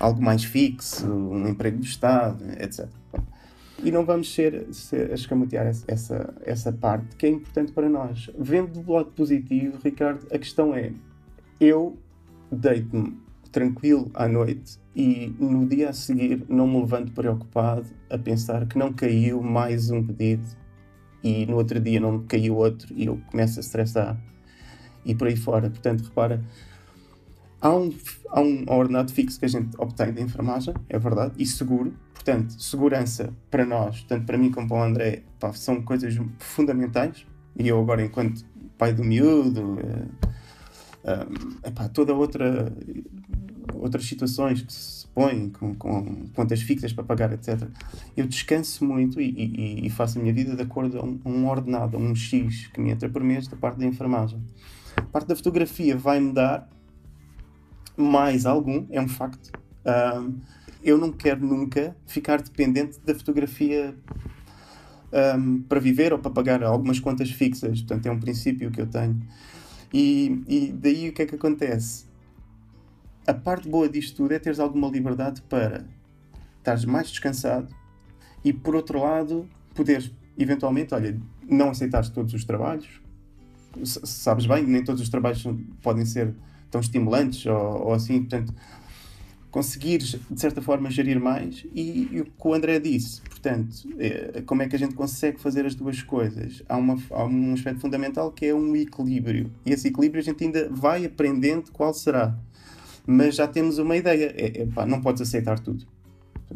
algo 0.00 0.23
mais 0.23 0.42
fixo, 0.42 1.07
um 1.07 1.47
emprego 1.47 1.78
do 1.78 1.85
Estado, 1.85 2.42
etc. 2.59 2.88
E 3.83 3.90
não 3.90 4.04
vamos 4.04 4.35
ser, 4.35 4.66
ser 4.73 5.11
a 5.11 5.14
escamotear 5.14 5.66
essa, 5.66 6.35
essa 6.45 6.73
parte 6.73 7.16
que 7.16 7.26
é 7.26 7.28
importante 7.28 7.73
para 7.73 7.88
nós. 7.88 8.30
Vendo 8.38 8.83
do 8.83 8.92
lado 8.92 9.11
positivo, 9.12 9.78
Ricardo, 9.83 10.26
a 10.33 10.38
questão 10.38 10.75
é: 10.75 10.92
eu 11.61 11.97
deito-me 12.50 13.16
tranquilo 13.52 14.11
à 14.14 14.26
noite 14.26 14.78
e 14.95 15.35
no 15.38 15.66
dia 15.66 15.90
a 15.90 15.92
seguir 15.92 16.45
não 16.49 16.66
me 16.66 16.80
levanto 16.80 17.12
preocupado 17.12 17.87
a 18.09 18.19
pensar 18.19 18.66
que 18.66 18.78
não 18.78 18.92
caiu 18.92 19.42
mais 19.42 19.90
um 19.90 20.04
pedido 20.04 20.47
e 21.23 21.47
no 21.47 21.57
outro 21.57 21.80
dia 21.80 22.00
não 22.00 22.23
caiu 22.25 22.57
outro 22.57 22.92
e 22.95 23.07
eu 23.07 23.21
começo 23.30 23.59
a 23.59 23.61
estressar 23.61 24.21
e 25.04 25.14
por 25.14 25.28
aí 25.28 25.37
fora. 25.37 25.71
Portanto, 25.71 26.04
repara, 26.04 26.42
há 27.61 27.75
um, 27.75 27.93
há 28.29 28.40
um 28.40 28.64
ordenado 28.69 29.12
fixo 29.12 29.38
que 29.38 29.45
a 29.45 29.49
gente 29.49 29.71
obtém 29.79 30.12
da 30.12 30.21
enfermagem, 30.21 30.75
é 30.88 30.99
verdade, 30.99 31.35
e 31.38 31.47
seguro. 31.47 31.93
Portanto, 32.14 32.61
segurança 32.61 33.33
para 33.50 33.64
nós, 33.64 34.02
tanto 34.02 34.26
para 34.26 34.37
mim 34.37 34.50
como 34.50 34.69
para 34.69 34.76
o 34.76 34.83
André, 34.83 35.23
pá, 35.38 35.52
são 35.52 35.81
coisas 35.83 36.14
fundamentais. 36.38 37.26
E 37.57 37.67
eu 37.69 37.81
agora, 37.81 38.05
enquanto 38.05 38.45
pai 38.76 38.93
do 38.93 39.02
miúdo, 39.02 39.79
é, 41.05 41.12
é, 41.12 41.69
epá, 41.69 41.88
toda 41.88 42.14
outra 42.14 42.73
outras 43.75 44.05
situações 44.05 44.62
que 44.62 44.73
se 44.73 45.07
põem 45.09 45.49
com, 45.49 45.75
com 45.75 46.29
contas 46.35 46.61
fixas 46.61 46.93
para 46.93 47.05
pagar, 47.05 47.33
etc. 47.33 47.69
Eu 48.17 48.26
descanso 48.26 48.85
muito 48.85 49.21
e, 49.21 49.31
e, 49.31 49.87
e, 49.87 49.90
faço 49.90 50.19
a 50.19 50.23
minha 50.23 50.35
vida 50.35 50.55
de 50.55 50.62
acordo 50.62 50.99
a 50.99 51.05
um, 51.05 51.21
um, 51.25 51.49
ordenado, 51.49 51.97
a 51.97 52.00
um 52.00 52.14
X 52.14 52.67
que 52.69 52.81
me 52.81 52.90
entra 52.90 53.09
por 53.09 53.23
mês 53.23 53.49
da 53.49 53.57
parte 53.57 53.79
da 53.79 53.87
enfermagem. 53.87 54.40
A 54.97 55.02
parte 55.02 55.29
da 55.29 55.37
fotografia 55.37 55.97
vai-me 55.97 56.33
dar 56.33 56.69
mais 58.00 58.47
algum, 58.47 58.87
é 58.90 59.00
um 59.00 59.09
facto. 59.09 59.50
Eu 60.83 60.97
não 60.99 61.12
quero 61.12 61.45
nunca 61.47 61.95
ficar 62.07 62.40
dependente 62.40 62.99
da 63.04 63.14
fotografia 63.14 63.95
um, 65.38 65.62
para 65.62 65.78
viver 65.80 66.12
ou 66.12 66.19
para 66.19 66.30
pagar 66.30 66.62
algumas 66.62 66.99
contas 66.99 67.30
fixas. 67.30 67.80
Portanto, 67.80 68.07
é 68.07 68.11
um 68.11 68.19
princípio 68.21 68.71
que 68.71 68.80
eu 68.80 68.87
tenho. 68.87 69.21
E, 69.92 70.42
e 70.49 70.73
daí 70.73 71.09
o 71.09 71.12
que 71.12 71.23
é 71.23 71.26
que 71.26 71.35
acontece? 71.35 72.11
a 73.26 73.35
parte 73.35 73.69
boa 73.69 73.88
disto 73.88 74.16
tudo 74.16 74.33
é 74.33 74.38
teres 74.38 74.59
alguma 74.59 74.88
liberdade 74.88 75.40
para 75.42 75.85
estares 76.59 76.85
mais 76.85 77.09
descansado 77.09 77.69
e, 78.45 78.52
por 78.52 78.75
outro 78.75 79.00
lado, 79.00 79.49
poderes 79.75 80.12
eventualmente, 80.38 80.95
olha, 80.95 81.19
não 81.49 81.71
aceitares 81.71 82.09
todos 82.09 82.33
os 82.35 82.45
trabalhos. 82.45 83.00
Sabes 83.85 84.47
bem, 84.47 84.64
nem 84.64 84.83
todos 84.83 85.00
os 85.00 85.09
trabalhos 85.09 85.45
podem 85.83 86.04
ser 86.04 86.35
tão 86.71 86.81
estimulantes 86.81 87.47
ou, 87.47 87.87
ou 87.87 87.93
assim, 87.93 88.21
portanto, 88.21 88.55
conseguires 89.50 90.17
de 90.31 90.41
certa 90.41 90.62
forma 90.62 90.91
gerir 90.91 91.21
mais 91.21 91.67
e, 91.75 92.09
e, 92.12 92.21
o 92.21 92.25
que 92.25 92.33
o 92.43 92.55
André 92.55 92.79
disse, 92.79 93.21
portanto, 93.23 93.77
é, 93.99 94.43
como 94.43 94.62
é 94.62 94.69
que 94.69 94.77
a 94.77 94.79
gente 94.79 94.95
consegue 94.95 95.41
fazer 95.41 95.67
as 95.67 95.75
duas 95.75 96.03
coisas? 96.03 96.62
Há, 96.69 96.77
uma, 96.77 96.97
há 97.11 97.25
um 97.25 97.53
aspecto 97.53 97.81
fundamental 97.81 98.31
que 98.31 98.47
é 98.47 98.55
um 98.55 98.77
equilíbrio 98.77 99.50
e 99.67 99.73
esse 99.73 99.89
equilíbrio 99.89 100.21
a 100.21 100.25
gente 100.25 100.45
ainda 100.45 100.69
vai 100.71 101.05
aprendendo 101.05 101.73
qual 101.73 101.93
será 101.93 102.39
mas 103.07 103.35
já 103.35 103.49
temos 103.49 103.79
uma 103.79 103.97
ideia. 103.97 104.33
É, 104.37 104.62
é, 104.62 104.67
pá, 104.67 104.87
não 104.87 105.00
podes 105.00 105.23
aceitar 105.23 105.59
tudo. 105.59 105.85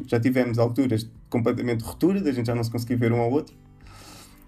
Já 0.06 0.21
tivemos 0.21 0.59
alturas 0.59 1.09
completamente 1.28 1.80
de 1.80 1.85
ruptura, 1.85 2.21
da 2.21 2.33
gente 2.33 2.47
já 2.47 2.54
não 2.54 2.64
se 2.64 2.71
conseguir 2.71 2.97
ver 2.97 3.12
um 3.12 3.21
ao 3.21 3.30
outro, 3.30 3.54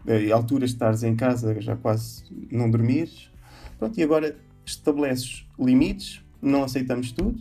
eh, 0.06 0.24
e 0.24 0.32
alturas 0.32 0.70
de 0.70 0.76
estares 0.76 1.02
em 1.02 1.14
casa 1.14 1.60
já 1.60 1.76
quase 1.76 2.24
não 2.50 2.70
dormires. 2.70 3.30
Pronto, 3.78 3.98
e 3.98 4.02
agora 4.02 4.36
estabeleces 4.64 5.45
limites, 5.58 6.22
não 6.40 6.64
aceitamos 6.64 7.12
tudo, 7.12 7.40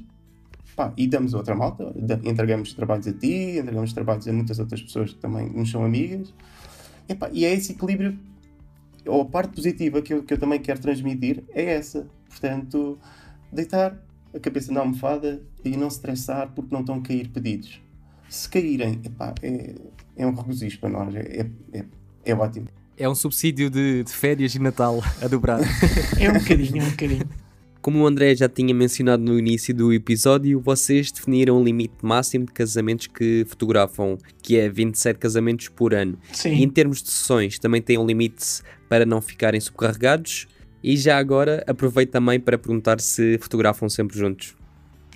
pá, 0.76 0.94
e 0.98 1.08
damos 1.08 1.34
outra 1.34 1.56
malta, 1.56 1.94
entregamos 2.24 2.74
trabalhos 2.74 3.08
a 3.08 3.14
ti, 3.14 3.58
entregamos 3.58 3.94
trabalhos 3.94 4.28
a 4.28 4.34
muitas 4.34 4.60
outras 4.60 4.82
pessoas 4.82 5.14
que 5.14 5.20
também 5.20 5.50
nos 5.50 5.72
são 5.72 5.84
amigas. 5.84 6.34
E, 7.08 7.16
pá, 7.16 7.30
e 7.32 7.46
é 7.46 7.54
esse 7.54 7.74
equilíbrio, 7.74 8.18
ou 9.06 9.22
a 9.22 9.26
parte 9.26 9.54
positiva 9.54 10.02
que 10.02 10.14
eu, 10.14 10.24
que 10.24 10.34
eu 10.34 10.38
também 10.38 10.60
quero 10.60 10.80
transmitir 10.80 11.44
é 11.54 11.76
essa. 11.76 12.08
Portanto, 12.28 12.98
deitar, 13.52 13.98
a 14.36 14.40
cabeça 14.40 14.72
na 14.72 14.82
almofada 14.82 15.42
e 15.64 15.78
não 15.78 15.90
se 15.90 15.98
estressar 15.98 16.52
porque 16.54 16.74
não 16.74 16.82
estão 16.82 16.96
a 16.96 17.02
cair 17.02 17.30
pedidos. 17.30 17.82
Se 18.28 18.50
caírem, 18.50 19.00
epá, 19.04 19.34
é, 19.42 19.76
é 20.18 20.28
um 20.28 20.34
regozijo 20.34 20.80
para 20.80 20.90
nós, 20.90 21.16
é, 21.16 21.48
é, 21.72 21.86
é 22.26 22.36
ótimo. 22.36 22.68
É 22.98 23.08
um 23.08 23.16
subsídio 23.16 23.70
de, 23.70 24.04
de 24.04 24.12
férias 24.12 24.56
e 24.56 24.60
Natal 24.60 25.02
a 25.22 25.28
dobrar. 25.28 25.60
é 26.20 26.30
um 26.30 26.34
bocadinho, 26.34 26.82
é 26.82 26.86
um 26.86 26.90
bocadinho. 26.90 27.30
Como 27.86 28.00
o 28.00 28.08
André 28.08 28.34
já 28.34 28.50
tinha 28.50 28.74
mencionado 28.74 29.22
no 29.22 29.38
início 29.38 29.72
do 29.72 29.94
episódio, 29.94 30.60
vocês 30.60 31.12
definiram 31.12 31.62
um 31.62 31.64
limite 31.64 31.94
máximo 32.02 32.48
de 32.48 32.52
casamentos 32.52 33.06
que 33.06 33.46
fotografam, 33.48 34.18
que 34.42 34.58
é 34.58 34.68
27 34.68 35.20
casamentos 35.20 35.70
por 35.70 35.94
ano. 35.94 36.18
Sim. 36.34 36.56
E 36.56 36.64
em 36.64 36.68
termos 36.68 37.04
de 37.04 37.12
sessões, 37.12 37.60
também 37.60 37.84
tem 37.84 38.00
um 38.00 38.06
limite 38.08 38.64
para 38.90 39.06
não 39.06 39.22
ficarem 39.22 39.62
subcarregados. 39.62 40.48
E 40.84 40.98
já 40.98 41.20
agora 41.20 41.64
aproveito 41.68 42.10
também 42.10 42.40
para 42.40 42.58
perguntar 42.58 43.00
se 43.00 43.38
fotografam 43.38 43.88
sempre 43.88 44.18
juntos. 44.18 44.56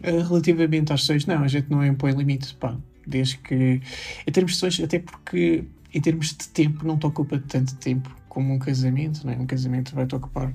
Uh, 0.03 0.21
Relativamente 0.29 0.93
às 0.93 1.01
sessões, 1.01 1.25
não, 1.25 1.43
a 1.43 1.47
gente 1.47 1.71
não 1.71 1.83
impõe 1.83 2.11
limite, 2.11 2.53
pá. 2.53 2.77
Desde 3.07 3.39
que. 3.39 3.81
Em 4.27 4.31
termos 4.31 4.51
de 4.51 4.59
sessões, 4.59 4.79
até 4.85 4.99
porque 4.99 5.63
em 5.91 6.01
termos 6.01 6.27
de 6.27 6.47
tempo 6.49 6.85
não 6.85 6.99
te 6.99 7.07
ocupa 7.07 7.41
tanto 7.47 7.75
tempo 7.77 8.15
como 8.29 8.53
um 8.53 8.59
casamento, 8.59 9.25
não 9.25 9.33
é? 9.33 9.37
Um 9.37 9.47
casamento 9.47 9.95
vai-te 9.95 10.13
ocupar 10.13 10.53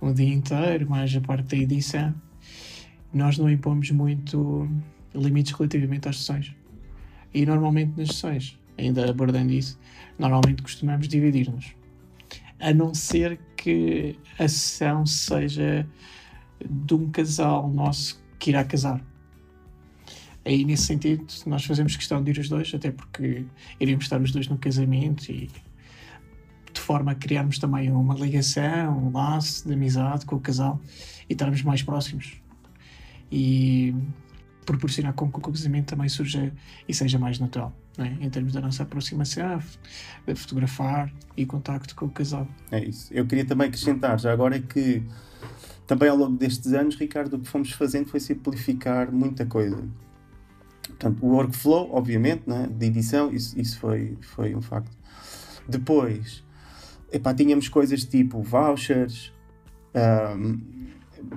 um 0.00 0.12
dia 0.12 0.32
inteiro, 0.32 0.88
mais 0.88 1.14
a 1.14 1.20
parte 1.20 1.56
da 1.56 1.62
edição. 1.62 2.14
Nós 3.12 3.38
não 3.38 3.50
impomos 3.50 3.90
muito 3.90 4.68
limites 5.14 5.52
relativamente 5.52 6.08
às 6.08 6.18
sessões. 6.18 6.54
E 7.32 7.44
normalmente 7.44 7.92
nas 7.96 8.08
sessões, 8.08 8.58
ainda 8.76 9.08
abordando 9.10 9.52
isso, 9.52 9.78
normalmente 10.18 10.62
costumamos 10.62 11.08
dividir-nos. 11.08 11.74
A 12.60 12.72
não 12.72 12.94
ser 12.94 13.38
que 13.56 14.18
a 14.38 14.48
sessão 14.48 15.06
seja 15.06 15.86
de 16.64 16.94
um 16.94 17.10
casal 17.10 17.68
nosso 17.68 18.22
que 18.38 18.50
irá 18.50 18.64
casar. 18.64 19.04
Aí, 20.44 20.64
nesse 20.64 20.84
sentido, 20.84 21.26
nós 21.46 21.64
fazemos 21.64 21.94
questão 21.94 22.22
de 22.22 22.30
ir 22.30 22.38
os 22.38 22.48
dois, 22.48 22.72
até 22.74 22.90
porque 22.90 23.44
iríamos 23.78 24.04
estar 24.04 24.20
os 24.20 24.32
dois 24.32 24.48
no 24.48 24.56
casamento 24.56 25.30
e 25.30 25.50
forma 26.88 27.12
a 27.12 27.14
criarmos 27.14 27.58
também 27.58 27.92
uma 27.92 28.14
ligação, 28.14 28.96
um 28.98 29.12
laço 29.12 29.68
de 29.68 29.74
amizade 29.74 30.24
com 30.24 30.36
o 30.36 30.40
casal 30.40 30.80
e 31.28 31.34
estarmos 31.34 31.62
mais 31.62 31.82
próximos. 31.82 32.40
E 33.30 33.94
proporcionar 34.64 35.12
com 35.12 35.30
que 35.30 35.38
o 35.38 35.42
casamento 35.42 35.88
também 35.88 36.08
surja 36.08 36.50
e 36.88 36.94
seja 36.94 37.18
mais 37.18 37.38
natural, 37.38 37.74
é? 37.98 38.24
em 38.24 38.30
termos 38.30 38.54
da 38.54 38.62
nossa 38.62 38.84
aproximação, 38.84 39.62
de 40.26 40.34
fotografar 40.34 41.12
e 41.36 41.44
contacto 41.44 41.94
com 41.94 42.06
o 42.06 42.10
casal. 42.10 42.48
É 42.70 42.82
isso. 42.82 43.12
Eu 43.12 43.26
queria 43.26 43.44
também 43.44 43.68
acrescentar, 43.68 44.18
já 44.18 44.32
agora 44.32 44.56
é 44.56 44.60
que 44.60 45.02
também 45.86 46.08
ao 46.08 46.16
longo 46.16 46.38
destes 46.38 46.72
anos, 46.72 46.96
Ricardo, 46.96 47.34
o 47.34 47.38
que 47.38 47.48
fomos 47.48 47.70
fazendo 47.72 48.08
foi 48.08 48.20
simplificar 48.20 49.12
muita 49.12 49.44
coisa. 49.44 49.86
Portanto, 50.86 51.18
o 51.22 51.28
workflow, 51.28 51.90
obviamente, 51.92 52.44
né, 52.46 52.66
de 52.66 52.86
edição, 52.86 53.30
isso, 53.30 53.60
isso 53.60 53.78
foi, 53.78 54.16
foi 54.22 54.54
um 54.54 54.62
facto. 54.62 54.96
Depois, 55.68 56.47
epá, 57.12 57.34
tínhamos 57.34 57.68
coisas 57.68 58.04
tipo 58.04 58.42
vouchers, 58.42 59.32
um, 60.36 60.60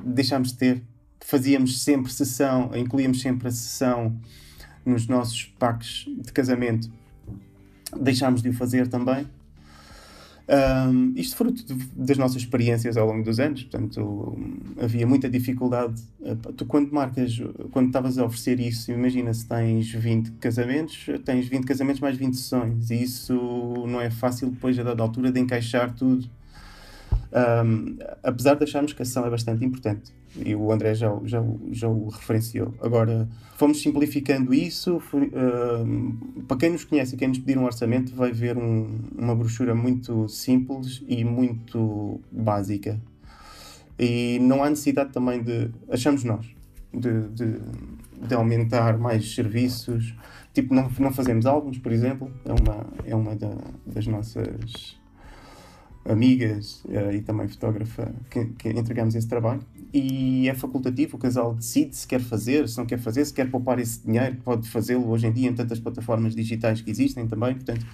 deixámos 0.04 0.51
de 0.51 0.58
ter, 0.58 0.84
fazíamos 1.20 1.84
sempre 1.84 2.12
sessão, 2.12 2.72
incluíamos 2.75 3.22
sempre 3.22 3.48
a 3.48 3.51
sessão 3.51 4.20
nos 4.86 5.08
nossos 5.08 5.46
packs 5.60 6.06
de 6.08 6.32
casamento, 6.32 6.92
deixámos 8.00 8.42
de 8.42 8.50
o 8.50 8.54
fazer 8.54 8.88
também. 8.88 9.28
Um, 10.50 11.13
isto 11.15 11.36
fruto 11.36 11.63
de, 11.63 11.74
das 11.95 12.17
nossas 12.17 12.38
experiências 12.38 12.98
ao 12.98 13.07
longo 13.07 13.24
dos 13.24 13.39
anos, 13.39 13.63
portanto, 13.63 14.38
havia 14.81 15.07
muita 15.07 15.29
dificuldade. 15.29 16.01
Tu, 16.57 16.65
quando 16.65 16.91
marcas, 16.91 17.41
quando 17.71 17.88
estavas 17.88 18.17
a 18.17 18.25
oferecer 18.25 18.60
isso, 18.60 18.91
imagina 18.91 19.33
se 19.33 19.48
tens 19.48 19.91
20 19.91 20.31
casamentos, 20.33 21.05
tens 21.24 21.48
20 21.48 21.65
casamentos 21.65 22.01
mais 22.01 22.17
20 22.17 22.33
sessões, 22.36 22.89
e 22.89 23.03
isso 23.03 23.33
não 23.88 24.01
é 24.01 24.10
fácil 24.10 24.50
depois, 24.50 24.77
a 24.77 24.83
dada 24.83 25.01
altura, 25.01 25.31
de 25.31 25.39
encaixar 25.39 25.93
tudo. 25.93 26.27
Um, 27.33 27.98
apesar 28.24 28.55
de 28.55 28.63
acharmos 28.65 28.91
que 28.93 29.01
a 29.01 29.05
sessão 29.05 29.25
é 29.25 29.29
bastante 29.29 29.63
importante 29.63 30.12
e 30.36 30.56
o 30.56 30.72
André 30.72 30.96
já, 30.96 31.12
já, 31.26 31.44
já 31.72 31.90
o 31.90 32.08
referenciou. 32.10 32.74
Agora, 32.82 33.28
fomos 33.58 33.82
simplificando 33.82 34.54
isso. 34.54 34.98
uh, 34.98 36.44
para 36.48 36.58
quem 36.58 36.72
nos 36.72 36.84
conhece 36.84 37.16
e 37.16 37.18
quem 37.18 37.28
nos 37.28 37.40
pedir 37.40 37.58
um 37.58 37.66
orçamento, 37.66 38.16
vai 38.16 38.32
ver 38.32 38.58
um, 38.58 39.00
uma 39.18 39.36
brochura 39.36 39.76
muito 39.76 40.28
simples 40.28 41.04
e 41.08 41.24
muito 41.24 42.22
básica. 42.32 43.00
E 44.00 44.39
não 44.39 44.63
há 44.63 44.70
necessidade 44.70 45.12
também 45.12 45.44
de, 45.44 45.70
achamos 45.89 46.24
nós, 46.24 46.46
de, 46.94 47.28
de, 47.30 47.60
de 48.28 48.34
aumentar 48.34 48.98
mais 48.98 49.36
serviços. 49.36 50.15
Tipo, 50.54 50.74
não, 50.74 50.89
não 51.00 51.12
fazemos 51.12 51.46
álbuns, 51.46 51.78
por 51.78 51.91
exemplo, 51.91 52.32
é 52.46 52.52
uma, 52.52 52.86
é 53.06 53.15
uma 53.15 53.36
da, 53.36 53.56
das 53.86 54.08
nossas 54.08 55.00
amigas 56.06 56.84
uh, 56.86 57.12
e 57.12 57.22
também 57.22 57.48
fotógrafa 57.48 58.12
que, 58.30 58.46
que, 58.46 58.70
entregamos 58.70 59.15
esse 59.15 59.28
trabalho 59.28 59.62
e 59.93 60.47
é 60.47 60.54
facultativo, 60.54 61.17
o 61.17 61.19
casal 61.19 61.54
decide 61.54 61.95
se 61.95 62.08
quer 62.08 62.21
fazer, 62.21 62.67
se 62.67 62.77
não 62.77 62.86
quer 62.86 62.99
fazer, 62.99 63.25
se 63.25 63.34
quer 63.34 63.49
poupar 63.49 63.80
esse 63.80 64.06
dinheiro, 64.06 64.38
pode 64.43 64.69
fazê-lo 64.69 65.10
hoje 65.10 65.27
em 65.27 65.32
dia 65.32 65.49
em 65.49 65.54
tantas 65.54 65.80
plataformas 65.80 66.36
digitais 66.36 66.82
que 66.82 66.89
existem 66.89 67.27
também, 67.27 67.56
portanto 67.56 67.86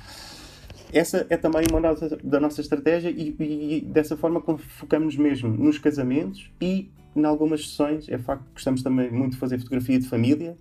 essa 0.93 1.25
é 1.29 1.35
também 1.35 1.63
uma 1.69 1.79
nossa, 1.79 2.17
da 2.23 2.39
nossa 2.39 2.61
estratégia 2.61 3.09
e, 3.09 3.35
e, 3.39 3.81
dessa 3.81 4.15
forma 4.15 4.41
focamos 4.77 5.17
mesmo 5.17 5.49
nos 5.49 5.77
casamentos 5.77 6.49
e 6.61 6.89
em 7.15 7.25
algumas 7.25 7.67
sessões, 7.67 8.07
é 8.07 8.17
facto 8.17 8.43
que 8.45 8.53
gostamos 8.53 8.83
também 8.83 9.11
muito 9.11 9.33
de 9.33 9.39
fazer 9.39 9.57
fotografia 9.57 9.99
de 9.99 10.07
família, 10.07 10.55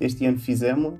este 0.00 0.24
ano 0.24 0.38
fizemos 0.38 0.98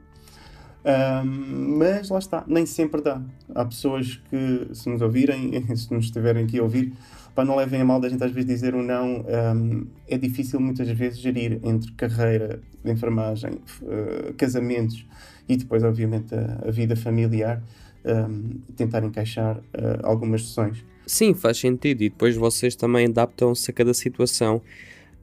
um, 0.84 1.76
mas 1.78 2.08
lá 2.08 2.18
está, 2.18 2.44
nem 2.46 2.64
sempre 2.64 3.02
dá. 3.02 3.20
Há 3.54 3.64
pessoas 3.66 4.16
que, 4.30 4.68
se 4.72 4.88
nos 4.88 5.02
ouvirem, 5.02 5.52
se 5.76 5.92
nos 5.92 6.06
estiverem 6.06 6.44
aqui 6.44 6.58
a 6.58 6.62
ouvir, 6.62 6.92
para 7.40 7.46
não 7.46 7.56
levem 7.56 7.80
a 7.80 7.84
mal 7.86 7.98
da 7.98 8.06
gente 8.06 8.22
às 8.22 8.30
vezes 8.30 8.46
dizer 8.46 8.74
um 8.74 8.82
não, 8.82 9.24
um, 9.56 9.86
é 10.06 10.18
difícil 10.18 10.60
muitas 10.60 10.86
vezes 10.90 11.18
gerir 11.18 11.58
entre 11.64 11.90
carreira 11.92 12.60
de 12.84 12.92
enfermagem, 12.92 13.52
uh, 13.80 14.34
casamentos 14.36 15.06
e 15.48 15.56
depois, 15.56 15.82
obviamente, 15.82 16.34
a, 16.34 16.68
a 16.68 16.70
vida 16.70 16.94
familiar, 16.94 17.62
um, 18.04 18.60
tentar 18.76 19.02
encaixar 19.04 19.56
uh, 19.56 19.62
algumas 20.02 20.48
sessões. 20.48 20.84
Sim, 21.06 21.32
faz 21.32 21.56
sentido. 21.56 22.02
E 22.02 22.10
depois 22.10 22.36
vocês 22.36 22.76
também 22.76 23.06
adaptam-se 23.06 23.70
a 23.70 23.72
cada 23.72 23.94
situação. 23.94 24.60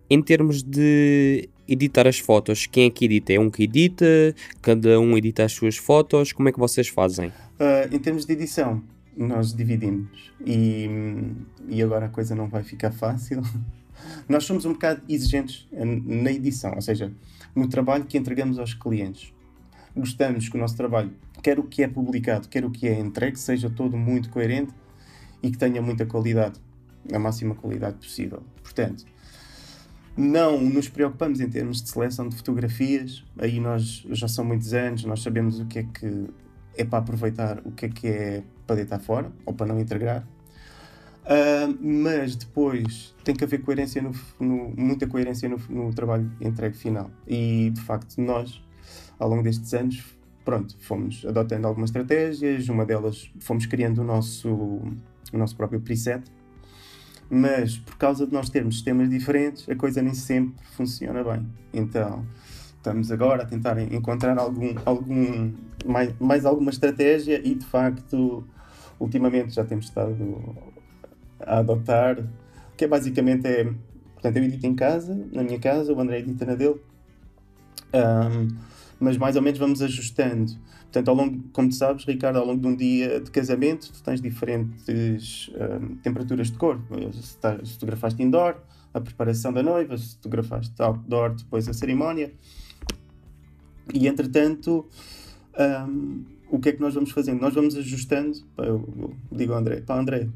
Em 0.09 0.19
termos 0.19 0.63
de 0.63 1.47
editar 1.67 2.07
as 2.07 2.17
fotos, 2.17 2.65
quem 2.65 2.87
é 2.87 2.89
que 2.89 3.05
edita? 3.05 3.31
É 3.31 3.39
um 3.39 3.51
que 3.51 3.63
edita? 3.63 4.33
Cada 4.63 4.99
um 4.99 5.15
edita 5.15 5.43
as 5.43 5.51
suas 5.51 5.77
fotos? 5.77 6.33
Como 6.33 6.49
é 6.49 6.51
que 6.51 6.59
vocês 6.59 6.87
fazem? 6.87 7.27
Uh, 7.27 7.93
em 7.93 7.99
termos 7.99 8.25
de 8.25 8.33
edição, 8.33 8.81
nós 9.17 9.53
dividimos. 9.53 10.31
E, 10.45 10.87
e 11.67 11.81
agora 11.81 12.05
a 12.05 12.09
coisa 12.09 12.35
não 12.35 12.47
vai 12.47 12.63
ficar 12.63 12.91
fácil. 12.91 13.41
nós 14.29 14.45
somos 14.45 14.65
um 14.65 14.73
bocado 14.73 15.01
exigentes 15.09 15.67
na 15.71 16.31
edição, 16.31 16.73
ou 16.75 16.81
seja, 16.81 17.11
no 17.55 17.67
trabalho 17.67 18.05
que 18.05 18.17
entregamos 18.17 18.59
aos 18.59 18.73
clientes. 18.73 19.33
Gostamos 19.95 20.47
que 20.47 20.55
o 20.55 20.59
nosso 20.59 20.77
trabalho, 20.77 21.11
quer 21.41 21.57
o 21.57 21.63
que 21.63 21.81
é 21.81 21.87
publicado, 21.87 22.47
quer 22.47 22.63
o 22.63 22.69
que 22.69 22.87
é 22.87 22.99
entregue, 22.99 23.39
seja 23.39 23.69
todo 23.69 23.97
muito 23.97 24.29
coerente 24.29 24.71
e 25.41 25.49
que 25.49 25.57
tenha 25.57 25.81
muita 25.81 26.05
qualidade, 26.05 26.59
a 27.11 27.17
máxima 27.17 27.55
qualidade 27.55 27.97
possível. 27.97 28.43
Portanto, 28.61 29.05
não 30.15 30.61
nos 30.61 30.87
preocupamos 30.87 31.39
em 31.39 31.49
termos 31.49 31.81
de 31.81 31.89
seleção 31.89 32.29
de 32.29 32.35
fotografias, 32.35 33.23
aí 33.37 33.59
nós 33.59 34.05
já 34.11 34.27
são 34.27 34.45
muitos 34.45 34.73
anos, 34.73 35.03
nós 35.03 35.21
sabemos 35.21 35.59
o 35.59 35.65
que 35.65 35.79
é 35.79 35.83
que 35.83 36.27
é 36.75 36.83
para 36.83 36.99
aproveitar, 36.99 37.59
o 37.65 37.71
que 37.71 37.85
é 37.85 37.89
que 37.89 38.07
é 38.07 38.43
para 38.67 38.75
deitar 38.75 38.99
fora 38.99 39.31
ou 39.45 39.53
para 39.53 39.65
não 39.65 39.79
integrar. 39.79 40.27
Uh, 41.23 41.77
mas 41.81 42.35
depois 42.35 43.15
tem 43.23 43.35
que 43.35 43.43
haver 43.43 43.61
coerência 43.61 44.01
no, 44.01 44.11
no, 44.39 44.73
muita 44.77 45.07
coerência 45.07 45.49
no, 45.49 45.57
no, 45.69 45.93
trabalho 45.93 46.31
entregue 46.39 46.77
final. 46.77 47.09
E 47.27 47.71
de 47.71 47.81
facto, 47.81 48.21
nós, 48.21 48.61
ao 49.17 49.27
longo 49.27 49.43
destes 49.43 49.73
anos, 49.73 50.03
pronto, 50.45 50.77
fomos 50.79 51.25
adotando 51.25 51.67
algumas 51.67 51.89
estratégias, 51.89 52.69
uma 52.69 52.85
delas 52.85 53.31
fomos 53.39 53.65
criando 53.65 54.01
o 54.01 54.03
nosso, 54.03 54.49
o 54.49 55.37
nosso 55.37 55.55
próprio 55.55 55.81
preset 55.81 56.23
mas 57.29 57.77
por 57.77 57.97
causa 57.97 58.25
de 58.25 58.33
nós 58.33 58.49
termos 58.49 58.75
sistemas 58.75 59.09
diferentes, 59.09 59.67
a 59.69 59.75
coisa 59.75 60.01
nem 60.01 60.13
sempre 60.13 60.63
funciona 60.75 61.23
bem. 61.23 61.45
Então, 61.73 62.25
estamos 62.75 63.11
agora 63.11 63.43
a 63.43 63.45
tentar 63.45 63.79
encontrar 63.93 64.37
algum, 64.37 64.75
algum 64.85 65.51
mais, 65.85 66.13
mais 66.19 66.45
alguma 66.45 66.69
estratégia 66.69 67.41
e 67.43 67.55
de 67.55 67.65
facto, 67.65 68.45
ultimamente 68.99 69.53
já 69.53 69.63
temos 69.63 69.85
estado 69.85 70.55
a 71.39 71.59
adotar, 71.59 72.23
que 72.75 72.85
é 72.85 72.87
basicamente 72.87 73.47
é, 73.47 73.63
portanto, 74.13 74.37
eu 74.37 74.43
edito 74.43 74.65
em 74.65 74.75
casa, 74.75 75.15
na 75.31 75.43
minha 75.43 75.59
casa, 75.59 75.93
o 75.93 75.99
André 75.99 76.19
edita 76.19 76.45
na 76.45 76.55
dele. 76.55 76.79
Um, 77.93 78.57
mas 78.99 79.17
mais 79.17 79.35
ou 79.35 79.41
menos 79.41 79.59
vamos 79.59 79.81
ajustando. 79.81 80.53
Portanto, 80.83 81.09
ao 81.09 81.15
longo, 81.15 81.43
como 81.53 81.69
tu 81.69 81.75
sabes, 81.75 82.05
Ricardo, 82.05 82.37
ao 82.37 82.45
longo 82.45 82.61
de 82.61 82.67
um 82.67 82.75
dia 82.75 83.19
de 83.19 83.29
casamento, 83.29 83.91
tu 83.91 84.01
tens 84.01 84.21
diferentes 84.21 85.51
um, 85.53 85.95
temperaturas 85.97 86.49
de 86.49 86.57
cor. 86.57 86.79
Se, 87.13 87.37
tá, 87.37 87.57
se 87.63 87.73
fotografaste 87.73 88.21
indoor, 88.23 88.57
a 88.93 89.01
preparação 89.01 89.53
da 89.53 89.61
noiva, 89.61 89.97
se 89.97 90.15
fotografaste 90.15 90.73
outdoor, 90.81 91.35
depois 91.35 91.67
a 91.67 91.73
cerimónia. 91.73 92.33
E 93.93 94.07
entretanto, 94.07 94.87
um, 95.87 96.23
o 96.49 96.59
que 96.59 96.69
é 96.69 96.71
que 96.71 96.81
nós 96.81 96.93
vamos 96.93 97.11
fazendo? 97.11 97.41
Nós 97.41 97.53
vamos 97.53 97.75
ajustando. 97.75 98.37
Eu, 98.57 99.13
digo 99.31 99.53
ao 99.53 99.59
André: 99.59 99.81
pá, 99.81 99.99
André, 99.99 100.27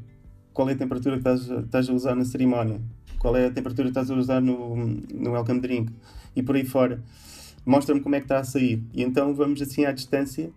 qual 0.52 0.68
é 0.68 0.72
a 0.72 0.76
temperatura 0.76 1.20
que 1.20 1.28
estás, 1.28 1.64
estás 1.64 1.88
a 1.88 1.92
usar 1.92 2.14
na 2.14 2.24
cerimónia? 2.24 2.80
qual 3.22 3.36
é 3.36 3.46
a 3.46 3.50
temperatura 3.52 3.84
que 3.84 3.90
estás 3.90 4.10
a 4.10 4.14
usar 4.16 4.40
no, 4.40 4.74
no 4.76 5.30
welcome 5.30 5.60
drink 5.60 5.92
e 6.34 6.42
por 6.42 6.56
aí 6.56 6.64
fora. 6.64 7.00
Mostra-me 7.64 8.00
como 8.00 8.16
é 8.16 8.18
que 8.18 8.24
está 8.24 8.40
a 8.40 8.44
sair. 8.44 8.82
E 8.92 9.00
então 9.00 9.32
vamos 9.32 9.62
assim 9.62 9.84
à 9.84 9.92
distância. 9.92 10.50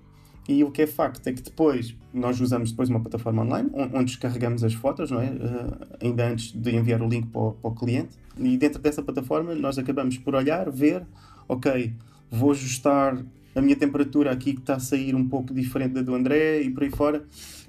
E 0.49 0.63
o 0.63 0.71
que 0.71 0.81
é 0.81 0.87
facto 0.87 1.27
é 1.27 1.33
que 1.33 1.43
depois 1.43 1.95
nós 2.11 2.41
usamos 2.41 2.71
depois 2.71 2.89
uma 2.89 2.99
plataforma 2.99 3.43
online 3.43 3.69
onde 3.93 4.05
descarregamos 4.05 4.63
as 4.63 4.73
fotos, 4.73 5.11
não 5.11 5.21
é? 5.21 5.29
Uh, 5.29 5.97
ainda 6.01 6.27
antes 6.27 6.51
de 6.51 6.75
enviar 6.75 7.03
o 7.03 7.07
link 7.07 7.27
para 7.27 7.41
o, 7.41 7.51
para 7.53 7.69
o 7.69 7.75
cliente. 7.75 8.17
E 8.35 8.57
dentro 8.57 8.81
dessa 8.81 9.03
plataforma 9.03 9.53
nós 9.53 9.77
acabamos 9.77 10.17
por 10.17 10.33
olhar, 10.33 10.69
ver, 10.71 11.05
ok, 11.47 11.93
vou 12.31 12.51
ajustar 12.51 13.23
a 13.55 13.61
minha 13.61 13.75
temperatura 13.75 14.31
aqui 14.31 14.53
que 14.53 14.59
está 14.59 14.75
a 14.75 14.79
sair 14.79 15.15
um 15.15 15.27
pouco 15.27 15.53
diferente 15.53 15.93
da 15.93 16.01
do 16.01 16.13
André 16.13 16.61
e 16.61 16.69
por 16.69 16.83
aí 16.83 16.91
fora. 16.91 17.23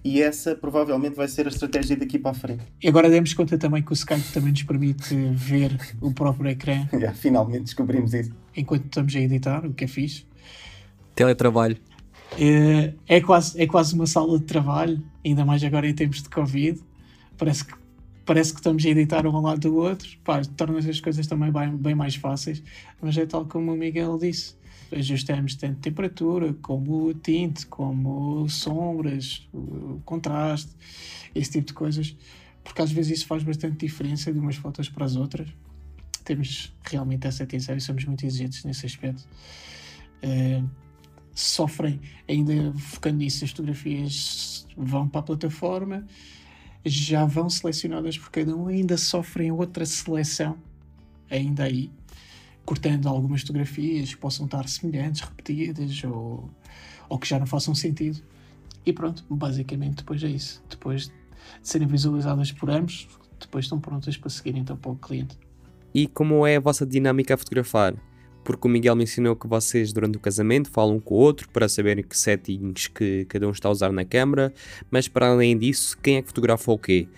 E 0.05 0.21
essa 0.21 0.55
provavelmente 0.55 1.15
vai 1.15 1.29
ser 1.29 1.47
a 1.47 1.49
estratégia 1.49 1.97
daqui 1.97 2.19
para 2.19 2.33
a 2.33 2.35
frente. 2.35 2.65
E 2.83 2.89
agora 2.89 3.09
demos 3.09 3.33
conta 3.33 3.57
também 3.57 3.83
que 3.83 3.93
o 3.93 3.95
Skype 3.95 4.33
também 4.33 4.51
nos 4.51 4.63
permite 4.65 5.15
ver 5.33 5.79
o 6.01 6.13
próprio 6.13 6.51
ecrã. 6.51 6.87
yeah, 6.93 7.13
finalmente 7.13 7.63
descobrimos 7.63 8.13
isso. 8.13 8.33
Enquanto 8.57 8.85
estamos 8.85 9.15
a 9.15 9.21
editar, 9.21 9.65
o 9.65 9.73
que 9.73 9.85
é 9.85 9.89
fixe. 9.89 10.27
Teletrabalho. 11.15 11.77
É, 12.39 12.93
é, 13.07 13.21
quase, 13.21 13.61
é 13.61 13.67
quase 13.67 13.95
uma 13.95 14.07
sala 14.07 14.39
de 14.39 14.45
trabalho, 14.45 15.03
ainda 15.25 15.45
mais 15.45 15.63
agora 15.63 15.89
em 15.89 15.95
tempos 15.95 16.23
de 16.23 16.29
Covid. 16.29 16.81
Parece 17.39 17.65
que, 17.65 17.75
parece 18.25 18.53
que 18.53 18.59
estamos 18.59 18.85
a 18.85 18.89
editar 18.89 19.27
um 19.27 19.35
ao 19.35 19.43
lado 19.43 19.61
do 19.61 19.77
outro. 19.77 20.09
torna 20.57 20.79
as 20.79 21.01
coisas 21.01 21.27
também 21.27 21.51
bem, 21.53 21.77
bem 21.77 21.95
mais 21.95 22.17
fáceis. 22.17 22.63
Mas 23.01 23.17
é 23.17 23.25
tal 23.25 23.45
como 23.45 23.73
o 23.73 23.77
Miguel 23.77 24.19
disse 24.19 24.55
ajustamos 24.93 25.55
tanto 25.55 25.81
temperatura, 25.81 26.55
como 26.55 27.13
tinte, 27.15 27.67
como 27.67 28.49
sombras, 28.49 29.49
o 29.53 30.01
contraste, 30.05 30.71
esse 31.35 31.53
tipo 31.53 31.69
de 31.69 31.75
coisas, 31.75 32.17
porque 32.63 32.83
às 32.83 32.91
vezes 32.91 33.19
isso 33.19 33.27
faz 33.27 33.43
bastante 33.43 33.87
diferença 33.87 34.33
de 34.33 34.39
umas 34.39 34.57
fotos 34.57 34.89
para 34.89 35.05
as 35.05 35.17
outras. 35.17 35.49
Temos 36.25 36.75
realmente 36.85 37.27
essa 37.27 37.45
atenção 37.45 37.77
e 37.77 37.81
somos 37.81 38.05
muito 38.05 38.27
exigentes 38.27 38.65
nesse 38.65 38.87
aspecto. 38.87 39.27
Uh, 40.25 40.69
sofrem, 41.33 42.01
ainda 42.29 42.73
focando 42.79 43.19
nisso, 43.19 43.45
as 43.45 43.51
fotografias 43.51 44.67
vão 44.77 45.07
para 45.07 45.21
a 45.21 45.25
plataforma, 45.25 46.07
já 46.85 47.25
vão 47.25 47.51
selecionadas 47.51 48.17
por 48.17 48.31
cada 48.31 48.57
um, 48.57 48.69
ainda 48.69 48.97
sofrem 48.97 49.53
outra 49.53 49.85
seleção, 49.85 50.57
ainda 51.31 51.65
aí, 51.65 51.91
cortando 52.67 53.09
algumas 53.09 53.43
fotografias 53.43 54.13
que 54.13 54.21
possam 54.21 54.45
estar 54.45 54.69
semelhantes, 54.69 55.23
repetidas 55.23 56.03
ou, 56.05 56.51
ou 57.09 57.19
que 57.19 57.27
já 57.27 57.39
não 57.39 57.47
façam 57.47 57.75
sentido. 57.75 58.21
E 58.85 58.93
pronto, 58.93 59.25
basicamente 59.31 59.99
depois 59.99 60.23
é 60.23 60.29
isso. 60.29 60.63
Depois 60.69 61.07
de 61.07 61.13
serem 61.63 61.87
visualizadas 61.87 62.51
por 62.51 62.69
ambos, 62.69 63.09
depois 63.41 63.65
estão 63.65 63.79
prontas 63.79 64.17
para 64.17 64.29
seguir 64.29 64.57
então 64.57 64.77
para 64.77 64.91
o 64.91 64.97
cliente. 64.97 65.39
E 65.95 66.09
como 66.09 66.47
é 66.47 66.57
a 66.57 66.61
vossa 66.61 66.85
dinâmica 66.85 67.35
a 67.35 67.37
fotografar? 67.37 67.95
Porque 68.45 68.67
o 68.67 68.71
Miguel 68.71 68.95
mencionou 68.95 69.35
que 69.35 69.47
vocês 69.47 69.93
durante 69.93 70.19
o 70.19 70.21
casamento 70.21 70.71
falam 70.71 71.01
com 71.01 71.15
o 71.15 71.19
outro 71.19 71.49
para 71.49 71.69
saberem 71.69 72.05
que 72.05 72.17
settings 72.17 72.89
que 72.89 73.25
cada 73.27 73.47
um 73.49 73.51
está 73.51 73.69
a 73.69 73.73
usar 73.73 73.93
na 73.93 74.05
câmera, 74.05 74.53
mas 74.91 75.09
para 75.09 75.29
além 75.29 75.57
disso, 75.57 75.97
quem 76.03 76.17
é 76.17 76.23
que 76.23 76.29
fotografa 76.29 76.71
o 76.71 76.79
quê? 76.79 77.09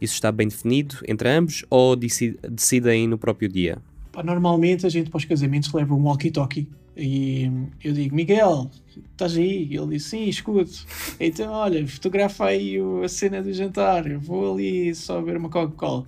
Isso 0.00 0.14
está 0.14 0.30
bem 0.30 0.48
definido 0.48 0.96
entre 1.08 1.28
ambos 1.28 1.64
ou 1.70 1.96
decidem 1.96 3.08
no 3.08 3.18
próprio 3.18 3.48
dia? 3.48 3.78
Normalmente 4.22 4.86
a 4.86 4.88
gente 4.88 5.10
para 5.10 5.18
os 5.18 5.24
casamentos 5.24 5.72
leva 5.72 5.94
um 5.94 6.02
walkie-talkie 6.04 6.68
e 6.96 7.50
eu 7.84 7.92
digo, 7.92 8.16
Miguel, 8.16 8.70
estás 9.12 9.36
aí? 9.36 9.68
E 9.70 9.76
ele 9.76 9.88
diz, 9.88 10.04
sim, 10.04 10.24
escuto. 10.24 10.86
Então, 11.20 11.52
olha, 11.52 11.86
fotografa 11.86 12.46
aí 12.46 12.76
a 13.04 13.08
cena 13.08 13.42
do 13.42 13.52
jantar, 13.52 14.06
eu 14.10 14.18
vou 14.18 14.54
ali 14.54 14.94
só 14.94 15.20
ver 15.20 15.36
uma 15.36 15.50
Coca-Cola. 15.50 16.06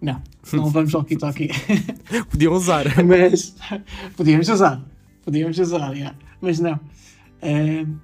Não, 0.00 0.22
não 0.52 0.66
levamos 0.66 0.94
walkie-talkie. 0.94 1.48
Podiam 2.30 2.52
usar. 2.52 2.84
Mas, 3.04 3.56
podíamos 4.16 4.48
usar, 4.48 4.84
podíamos 5.24 5.58
usar, 5.58 5.92
yeah. 5.94 6.16
mas 6.40 6.60
não. 6.60 6.74
Uh, 7.42 7.98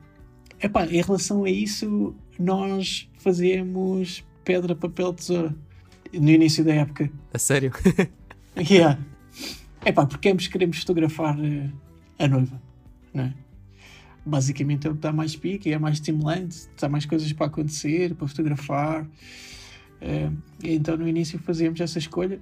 epá, 0.61 0.87
em 0.87 1.03
relação 1.03 1.45
a 1.45 1.51
isso, 1.51 2.15
nós 2.39 3.09
fazemos 3.19 4.25
pedra, 4.45 4.75
papel, 4.75 5.13
tesoura 5.13 5.55
no 6.13 6.29
início 6.29 6.65
da 6.65 6.75
época. 6.75 7.09
A 7.33 7.39
sério? 7.39 7.73
yeah. 8.59 8.99
É 9.85 9.93
pá, 9.93 10.05
porque 10.05 10.29
ambos 10.29 10.47
queremos 10.47 10.79
fotografar 10.79 11.39
uh, 11.39 11.73
a 12.19 12.29
noiva, 12.29 12.61
não 13.15 13.25
é? 13.25 13.35
Basicamente 14.25 14.87
é 14.87 14.91
o 14.91 14.95
que 14.95 15.01
dá 15.01 15.13
mais 15.13 15.35
pique, 15.35 15.73
é 15.73 15.79
mais 15.79 15.97
estimulante, 15.97 16.69
há 16.83 16.89
mais 16.89 17.07
coisas 17.07 17.33
para 17.33 17.47
acontecer, 17.47 18.15
para 18.15 18.29
fotografar. 18.29 19.05
Uh, 19.05 20.37
então 20.63 20.97
no 20.99 21.09
início 21.09 21.39
fazíamos 21.39 21.81
essa 21.81 21.99
escolha 21.99 22.39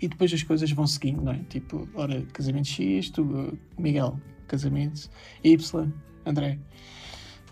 e 0.00 0.08
depois 0.08 0.32
as 0.32 0.42
coisas 0.42 0.70
vão 0.72 0.86
seguindo, 0.86 1.22
não 1.22 1.32
é? 1.32 1.38
Tipo, 1.48 1.88
ora, 1.94 2.22
casamento 2.32 2.68
X, 2.68 3.10
tu, 3.10 3.22
uh, 3.22 3.58
Miguel, 3.78 4.20
casamento 4.48 5.08
Y, 5.44 5.92
André. 6.26 6.58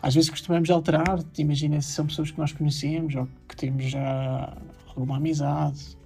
Às 0.02 0.14
vezes 0.14 0.28
costumamos 0.28 0.68
alterar, 0.70 1.24
imagina 1.38 1.80
se 1.80 1.92
são 1.92 2.06
pessoas 2.06 2.32
que 2.32 2.38
nós 2.38 2.52
conhecemos 2.52 3.14
ou 3.14 3.28
que 3.48 3.56
temos 3.56 3.84
já 3.84 4.58
alguma 4.88 5.16
amizade, 5.16 5.96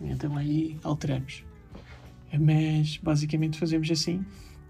então 0.00 0.36
aí 0.36 0.78
alteramos. 0.82 1.45
Mas 2.32 2.98
basicamente 2.98 3.58
fazemos 3.58 3.90
assim. 3.90 4.24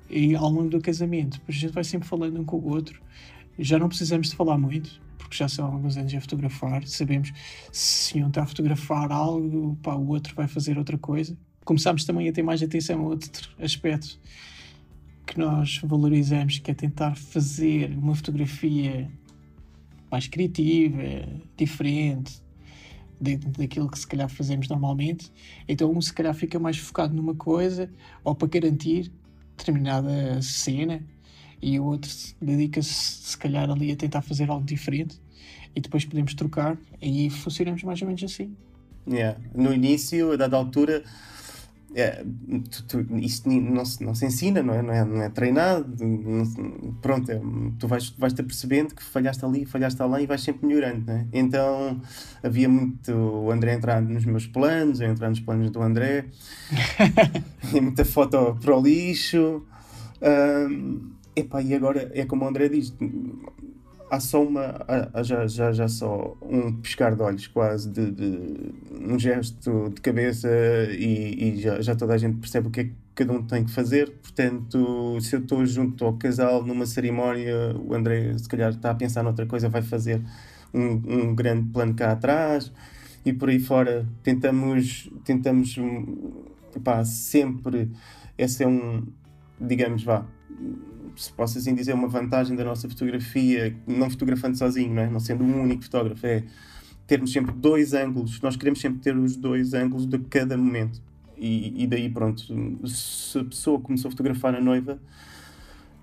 E 0.09 0.35
ao 0.35 0.49
longo 0.49 0.71
do 0.71 0.81
casamento, 0.81 1.41
a 1.47 1.53
gente 1.53 1.73
vai 1.73 1.83
sempre 1.83 2.07
falando 2.07 2.41
um 2.41 2.45
com 2.45 2.57
o 2.57 2.69
outro. 2.69 3.01
Já 3.59 3.79
não 3.79 3.89
precisamos 3.89 4.31
de 4.31 4.37
falar 4.37 4.57
muito, 4.59 5.01
porque 5.19 5.37
já 5.37 5.49
são 5.49 5.67
alguns 5.67 5.97
anos 5.97 6.15
a 6.15 6.21
fotografar. 6.21 6.87
Sabemos 6.87 7.33
se 7.73 8.23
um 8.23 8.29
está 8.29 8.43
a 8.43 8.47
fotografar 8.47 9.11
algo, 9.11 9.77
pá, 9.83 9.95
o 9.95 10.09
outro 10.09 10.35
vai 10.35 10.47
fazer 10.47 10.79
outra 10.79 10.97
coisa. 10.97 11.37
Começamos 11.65 12.05
também 12.05 12.29
a 12.29 12.33
ter 12.33 12.43
mais 12.43 12.63
atenção 12.63 13.01
a 13.01 13.09
outro 13.09 13.51
aspecto 13.59 14.21
que 15.27 15.39
nós 15.39 15.81
valorizamos, 15.83 16.59
que 16.61 16.71
é 16.71 16.75
tentar 16.75 17.17
fazer 17.17 17.91
uma 17.99 18.15
fotografia 18.15 19.11
mais 20.11 20.29
criativa, 20.29 21.03
diferente, 21.57 22.41
daquilo 23.21 23.91
que 23.91 23.99
se 23.99 24.07
calhar 24.07 24.29
fazemos 24.29 24.69
normalmente. 24.69 25.33
Então 25.69 25.91
um 25.91 26.01
se 26.01 26.13
calhar 26.13 26.35
fica 26.35 26.59
mais 26.59 26.79
focado 26.79 27.15
numa 27.15 27.35
coisa 27.35 27.91
ou 28.23 28.35
para 28.35 28.49
garantir 28.49 29.11
determinada 29.57 30.41
cena 30.43 31.03
e 31.61 31.81
o 31.81 31.85
outro 31.85 32.11
dedica-se 32.41 32.93
se 32.93 33.39
calhar 33.39 33.71
ali 33.71 33.91
a 33.91 33.97
tentar 33.97 34.23
fazer 34.23 34.51
algo 34.51 34.65
diferente 34.65 35.21
e 35.75 35.81
depois 35.81 36.05
podemos 36.05 36.35
trocar 36.35 36.79
e 37.01 37.31
funcionamos 37.31 37.83
mais 37.83 38.01
ou 38.01 38.09
menos 38.09 38.23
assim. 38.23 38.55
Yeah. 39.09 39.39
No 39.55 39.73
início, 39.73 40.33
a 40.33 40.37
dada 40.37 40.57
altura, 40.57 41.05
é, 41.99 42.23
tu, 42.71 42.85
tu, 42.85 43.17
isto 43.17 43.49
não 43.49 43.83
se, 43.87 44.05
não 44.05 44.15
se 44.15 44.27
ensina, 44.27 44.63
não 44.63 44.75
é, 44.75 44.83
não 44.83 44.93
é, 44.93 45.05
não 45.05 45.23
é 45.23 45.31
treinado. 45.31 45.97
Não, 45.99 46.93
pronto, 47.01 47.33
é, 47.33 47.41
tu 47.79 47.89
vais, 47.89 48.11
vais-te 48.19 48.43
apercebendo 48.43 48.95
que 48.95 49.03
falhaste 49.03 49.43
ali, 49.43 49.65
falhaste 49.65 50.03
lá 50.03 50.21
e 50.21 50.27
vais 50.27 50.43
sempre 50.43 50.67
melhorando. 50.67 51.07
Né? 51.07 51.27
Então 51.33 51.99
havia 52.43 52.69
muito 52.69 53.11
o 53.13 53.51
André 53.51 53.73
entrar 53.73 54.03
nos 54.03 54.27
meus 54.27 54.47
planos, 54.47 55.01
eu 55.01 55.09
entrar 55.09 55.31
nos 55.31 55.41
planos 55.41 55.71
do 55.71 55.81
André, 55.81 56.27
e 57.73 57.81
muita 57.81 58.05
foto 58.05 58.55
para 58.61 58.77
o 58.77 58.83
lixo. 58.83 59.65
Um, 60.21 61.13
epá, 61.35 61.63
e 61.63 61.75
agora 61.75 62.11
é 62.15 62.27
como 62.27 62.45
o 62.45 62.49
André 62.49 62.69
diz: 62.69 62.95
há 64.11 64.21
só 64.21 64.43
uma 64.43 64.85
há, 65.13 65.23
já, 65.23 65.47
já, 65.47 65.73
já 65.73 65.89
só 65.89 66.37
um 66.43 66.73
piscar 66.81 67.15
de 67.15 67.23
olhos 67.23 67.47
quase 67.49 67.91
de, 67.91 68.11
de 68.11 68.75
um 69.01 69.19
gesto 69.19 69.91
de 69.91 70.01
cabeça 70.01 70.49
e, 70.91 71.57
e, 71.57 71.61
já, 71.61 71.81
já 71.81 71.95
toda 71.97 72.15
a 72.15 72.19
gente 72.19 72.39
percebe 72.39 72.69
o 72.69 72.71
que 72.71 72.81
é 72.81 72.85
que 72.85 72.93
cada 73.15 73.33
um 73.33 73.43
tem 73.43 73.65
que 73.65 73.71
fazer. 73.71 74.11
Portanto 74.23 75.19
se 75.21 75.35
eu 75.37 75.41
estou 75.41 75.65
junto 75.67 76.05
ao 76.05 76.15
casal 76.15 76.65
numa 76.65 76.87
cerimónia 76.87 77.75
o 77.77 77.95
André 77.95 78.37
se 78.39 78.49
calhar 78.49 78.71
está 78.71 78.91
a 78.91 78.95
pensar 78.95 79.23
noutra 79.23 79.47
coisa 79.47 79.69
vai 79.69 79.83
fazer 79.83 80.21
um, 80.73 81.31
um 81.31 81.35
grande 81.35 81.71
plano 81.71 81.95
cá 81.95 82.13
atrás 82.13 82.73
e 83.25 83.33
por 83.33 83.49
aí 83.49 83.59
fora. 83.59 84.07
Tentamos 84.23 85.11
tentamos 85.25 85.77
pá, 86.85 87.05
sempre 87.05 87.91
esse 88.39 88.63
é 88.63 88.69
um 88.69 89.07
digamos 89.61 90.05
vá 90.05 90.27
se 91.17 91.33
posso 91.33 91.59
assim 91.59 91.75
dizer, 91.75 91.95
uma 91.95 92.09
vantagem 92.09 92.57
da 92.57 92.65
nossa 92.65 92.89
fotografia, 92.89 93.75
não 93.87 94.11
fotografando 94.11 94.57
sozinho, 94.57 94.95
não, 94.95 95.03
é? 95.03 95.09
não 95.09 95.21
sendo 95.21 95.43
um 95.43 95.63
único 95.63 95.83
fotógrafo, 95.85 96.27
é 96.27 96.45
termos 97.07 97.33
sempre 97.33 97.53
dois 97.53 97.95
ângulos. 97.95 98.41
Nós 98.41 98.57
queremos 98.57 98.81
sempre 98.81 99.01
ter 99.01 99.17
os 99.17 99.37
dois 99.37 99.75
ângulos 99.75 100.07
de 100.07 100.19
cada 100.19 100.57
momento. 100.57 101.01
E, 101.37 101.83
e 101.83 101.87
daí, 101.87 102.09
pronto, 102.09 102.43
se 102.89 103.39
a 103.39 103.45
pessoa 103.45 103.81
começou 103.81 104.09
a 104.09 104.13
fotografar 104.13 104.55
a 104.55 104.61
noiva, 104.61 104.99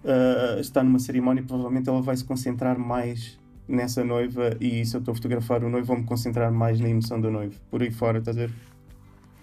uh, 0.04 0.60
está 0.60 0.84
numa 0.84 1.00
cerimónia, 1.00 1.44
provavelmente 1.44 1.90
ela 1.90 2.02
vai 2.02 2.16
se 2.16 2.24
concentrar 2.24 2.78
mais 2.78 3.38
nessa 3.68 4.04
noiva. 4.04 4.56
E 4.60 4.86
se 4.86 4.96
eu 4.96 5.00
estou 5.00 5.12
a 5.12 5.16
fotografar 5.16 5.64
o 5.64 5.70
noivo, 5.70 5.88
vou-me 5.88 6.04
concentrar 6.04 6.52
mais 6.52 6.80
na 6.80 6.90
emoção 6.90 7.20
do 7.20 7.32
noivo. 7.32 7.56
Por 7.70 7.82
aí 7.82 7.92
fora, 7.92 8.20
estás 8.20 8.38
a 8.38 8.42
ver? 8.42 8.52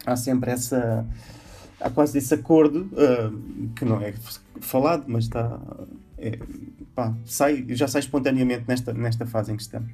Há 0.06 0.16
sempre 0.16 0.50
essa 0.50 1.06
há 1.80 1.90
quase 1.90 2.18
esse 2.18 2.34
acordo 2.34 2.88
uh, 2.92 3.68
que 3.74 3.84
não 3.84 4.00
é 4.00 4.14
falado, 4.60 5.04
mas 5.06 5.24
está 5.24 5.60
é, 6.20 6.38
pá, 6.94 7.14
sai, 7.24 7.64
já 7.70 7.88
sai 7.88 8.00
espontaneamente 8.00 8.64
nesta, 8.68 8.92
nesta 8.92 9.26
fase 9.26 9.52
em 9.52 9.56
que 9.56 9.62
estamos. 9.62 9.90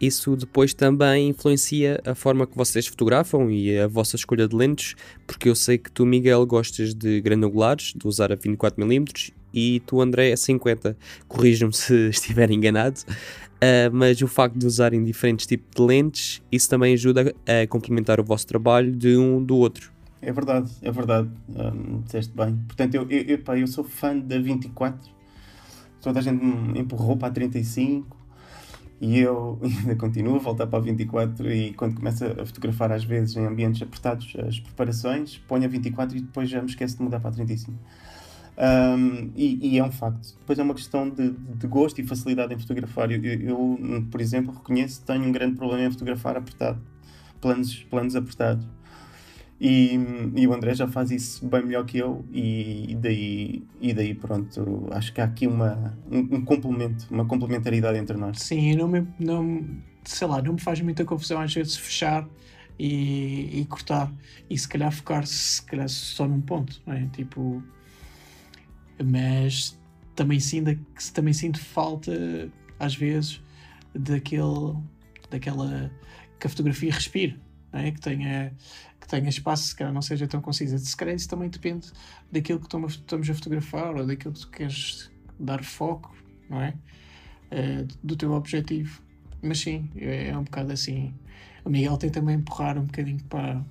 isso 0.00 0.34
depois 0.36 0.72
também 0.72 1.28
influencia 1.28 2.00
a 2.04 2.14
forma 2.14 2.46
que 2.46 2.56
vocês 2.56 2.86
fotografam 2.86 3.50
e 3.50 3.78
a 3.78 3.86
vossa 3.86 4.16
escolha 4.16 4.48
de 4.48 4.56
lentes, 4.56 4.94
porque 5.26 5.48
eu 5.48 5.54
sei 5.54 5.76
que 5.76 5.92
tu, 5.92 6.06
Miguel, 6.06 6.44
gostas 6.46 6.94
de 6.94 7.20
granulares, 7.20 7.92
de 7.94 8.08
usar 8.08 8.32
a 8.32 8.36
24mm 8.36 9.32
e 9.52 9.80
tu, 9.80 10.00
André, 10.00 10.32
a 10.32 10.36
50. 10.36 10.96
Corrijam-me 11.28 11.74
se 11.74 11.94
estiver 12.08 12.50
enganado, 12.50 13.00
uh, 13.00 13.92
mas 13.92 14.20
o 14.22 14.26
facto 14.26 14.58
de 14.58 14.66
usarem 14.66 15.04
diferentes 15.04 15.46
tipos 15.46 15.68
de 15.76 15.82
lentes, 15.82 16.42
isso 16.50 16.68
também 16.68 16.94
ajuda 16.94 17.34
a 17.46 17.66
complementar 17.66 18.18
o 18.18 18.24
vosso 18.24 18.46
trabalho 18.46 18.90
de 18.90 19.16
um 19.16 19.44
do 19.44 19.56
outro. 19.56 19.93
É 20.26 20.32
verdade, 20.32 20.70
é 20.80 20.90
verdade, 20.90 21.28
um, 21.48 22.00
disseste 22.00 22.34
bem. 22.34 22.56
Portanto, 22.66 22.94
eu, 22.94 23.10
eu, 23.10 23.22
eu, 23.22 23.38
pá, 23.42 23.58
eu 23.58 23.66
sou 23.66 23.84
fã 23.84 24.16
da 24.18 24.38
24, 24.38 25.10
toda 26.00 26.18
a 26.18 26.22
gente 26.22 26.42
me 26.42 26.80
empurrou 26.80 27.16
para 27.16 27.28
a 27.28 27.30
35 27.30 28.16
e 29.02 29.18
eu 29.18 29.60
ainda 29.62 29.94
continuo 29.96 30.36
a 30.36 30.38
voltar 30.38 30.66
para 30.66 30.78
a 30.78 30.82
24 30.82 31.52
e 31.52 31.74
quando 31.74 31.96
começo 31.96 32.24
a 32.24 32.46
fotografar 32.46 32.90
às 32.90 33.04
vezes 33.04 33.36
em 33.36 33.44
ambientes 33.44 33.82
apertados 33.82 34.34
as 34.46 34.58
preparações, 34.58 35.36
ponho 35.46 35.64
a 35.64 35.68
24 35.68 36.16
e 36.16 36.20
depois 36.22 36.48
já 36.48 36.62
me 36.62 36.70
esqueço 36.70 36.96
de 36.96 37.02
mudar 37.02 37.20
para 37.20 37.28
a 37.28 37.34
35. 37.34 37.78
Um, 38.56 39.30
e, 39.34 39.74
e, 39.74 39.78
é 39.78 39.84
um 39.84 39.90
facto. 39.90 40.34
Depois 40.38 40.58
é 40.58 40.62
uma 40.62 40.74
questão 40.74 41.10
de, 41.10 41.32
de 41.32 41.66
gosto 41.66 42.00
e 42.00 42.06
facilidade 42.06 42.54
em 42.54 42.58
fotografar. 42.58 43.10
Eu, 43.10 43.22
eu, 43.22 44.06
por 44.10 44.20
exemplo, 44.20 44.54
reconheço 44.54 45.00
que 45.00 45.06
tenho 45.06 45.24
um 45.24 45.32
grande 45.32 45.56
problema 45.56 45.84
em 45.84 45.90
fotografar 45.90 46.36
apertado, 46.36 46.80
planos, 47.40 47.82
planos 47.90 48.16
apertados. 48.16 48.64
E, 49.66 49.98
e, 50.36 50.46
o 50.46 50.52
André 50.52 50.74
já 50.74 50.86
faz 50.86 51.10
isso 51.10 51.46
bem 51.46 51.64
melhor 51.64 51.86
que 51.86 51.96
eu, 51.96 52.22
e, 52.30 52.94
daí, 53.00 53.62
e 53.80 53.94
daí 53.94 54.14
pronto, 54.14 54.86
acho 54.90 55.10
que 55.10 55.22
há 55.22 55.24
aqui 55.24 55.46
uma, 55.46 55.96
um, 56.10 56.18
um 56.18 56.44
complemento, 56.44 57.06
uma 57.10 57.24
complementaridade 57.24 57.96
entre 57.96 58.14
nós. 58.14 58.40
Sim, 58.40 58.76
não 58.76 58.86
me, 58.86 59.08
não, 59.18 59.66
sei 60.04 60.28
lá, 60.28 60.42
não 60.42 60.52
me 60.52 60.60
faz 60.60 60.82
muita 60.82 61.02
confusão 61.02 61.40
às 61.40 61.54
vezes 61.54 61.78
fechar 61.78 62.28
e, 62.78 63.60
e 63.62 63.64
cortar, 63.64 64.12
e 64.50 64.58
se 64.58 64.68
calhar 64.68 64.92
focar-se 64.92 65.64
só 65.88 66.28
num 66.28 66.42
ponto, 66.42 66.82
não 66.86 66.92
é? 66.92 67.06
Tipo, 67.06 67.64
mas 69.02 69.80
também 70.14 70.40
sinto, 70.40 70.78
também 71.14 71.32
sinto 71.32 71.58
falta 71.58 72.12
às 72.78 72.94
vezes 72.94 73.40
daquele, 73.94 74.76
daquela 75.30 75.90
que 76.38 76.48
a 76.48 76.50
fotografia 76.50 76.92
respire, 76.92 77.40
não 77.72 77.80
é? 77.80 77.90
que 77.92 78.00
tenha 78.02 78.52
tenha 79.14 79.28
espaço, 79.28 79.68
se 79.68 79.76
calhar 79.76 79.92
não 79.92 80.02
seja 80.02 80.26
tão 80.26 80.40
concisa. 80.40 80.76
Se 80.78 80.96
calhar 80.96 81.14
isso 81.14 81.28
também 81.28 81.48
depende 81.48 81.92
daquilo 82.30 82.58
que 82.58 82.66
estamos 82.66 83.30
a 83.30 83.34
fotografar 83.34 83.94
ou 83.94 84.06
daquilo 84.06 84.34
que 84.34 84.40
tu 84.40 84.50
queres 84.50 85.10
dar 85.38 85.62
foco, 85.62 86.14
não 86.50 86.60
é? 86.60 86.74
é 87.50 87.84
do 88.02 88.16
teu 88.16 88.32
objetivo. 88.32 89.02
Mas 89.40 89.60
sim, 89.60 89.88
é, 89.96 90.28
é 90.28 90.38
um 90.38 90.44
bocado 90.44 90.72
assim. 90.72 91.14
O 91.64 91.70
Miguel 91.70 91.96
tem 91.96 92.10
também 92.10 92.36
empurrar 92.36 92.78
um 92.78 92.84
bocadinho 92.84 93.22
para, 93.24 93.64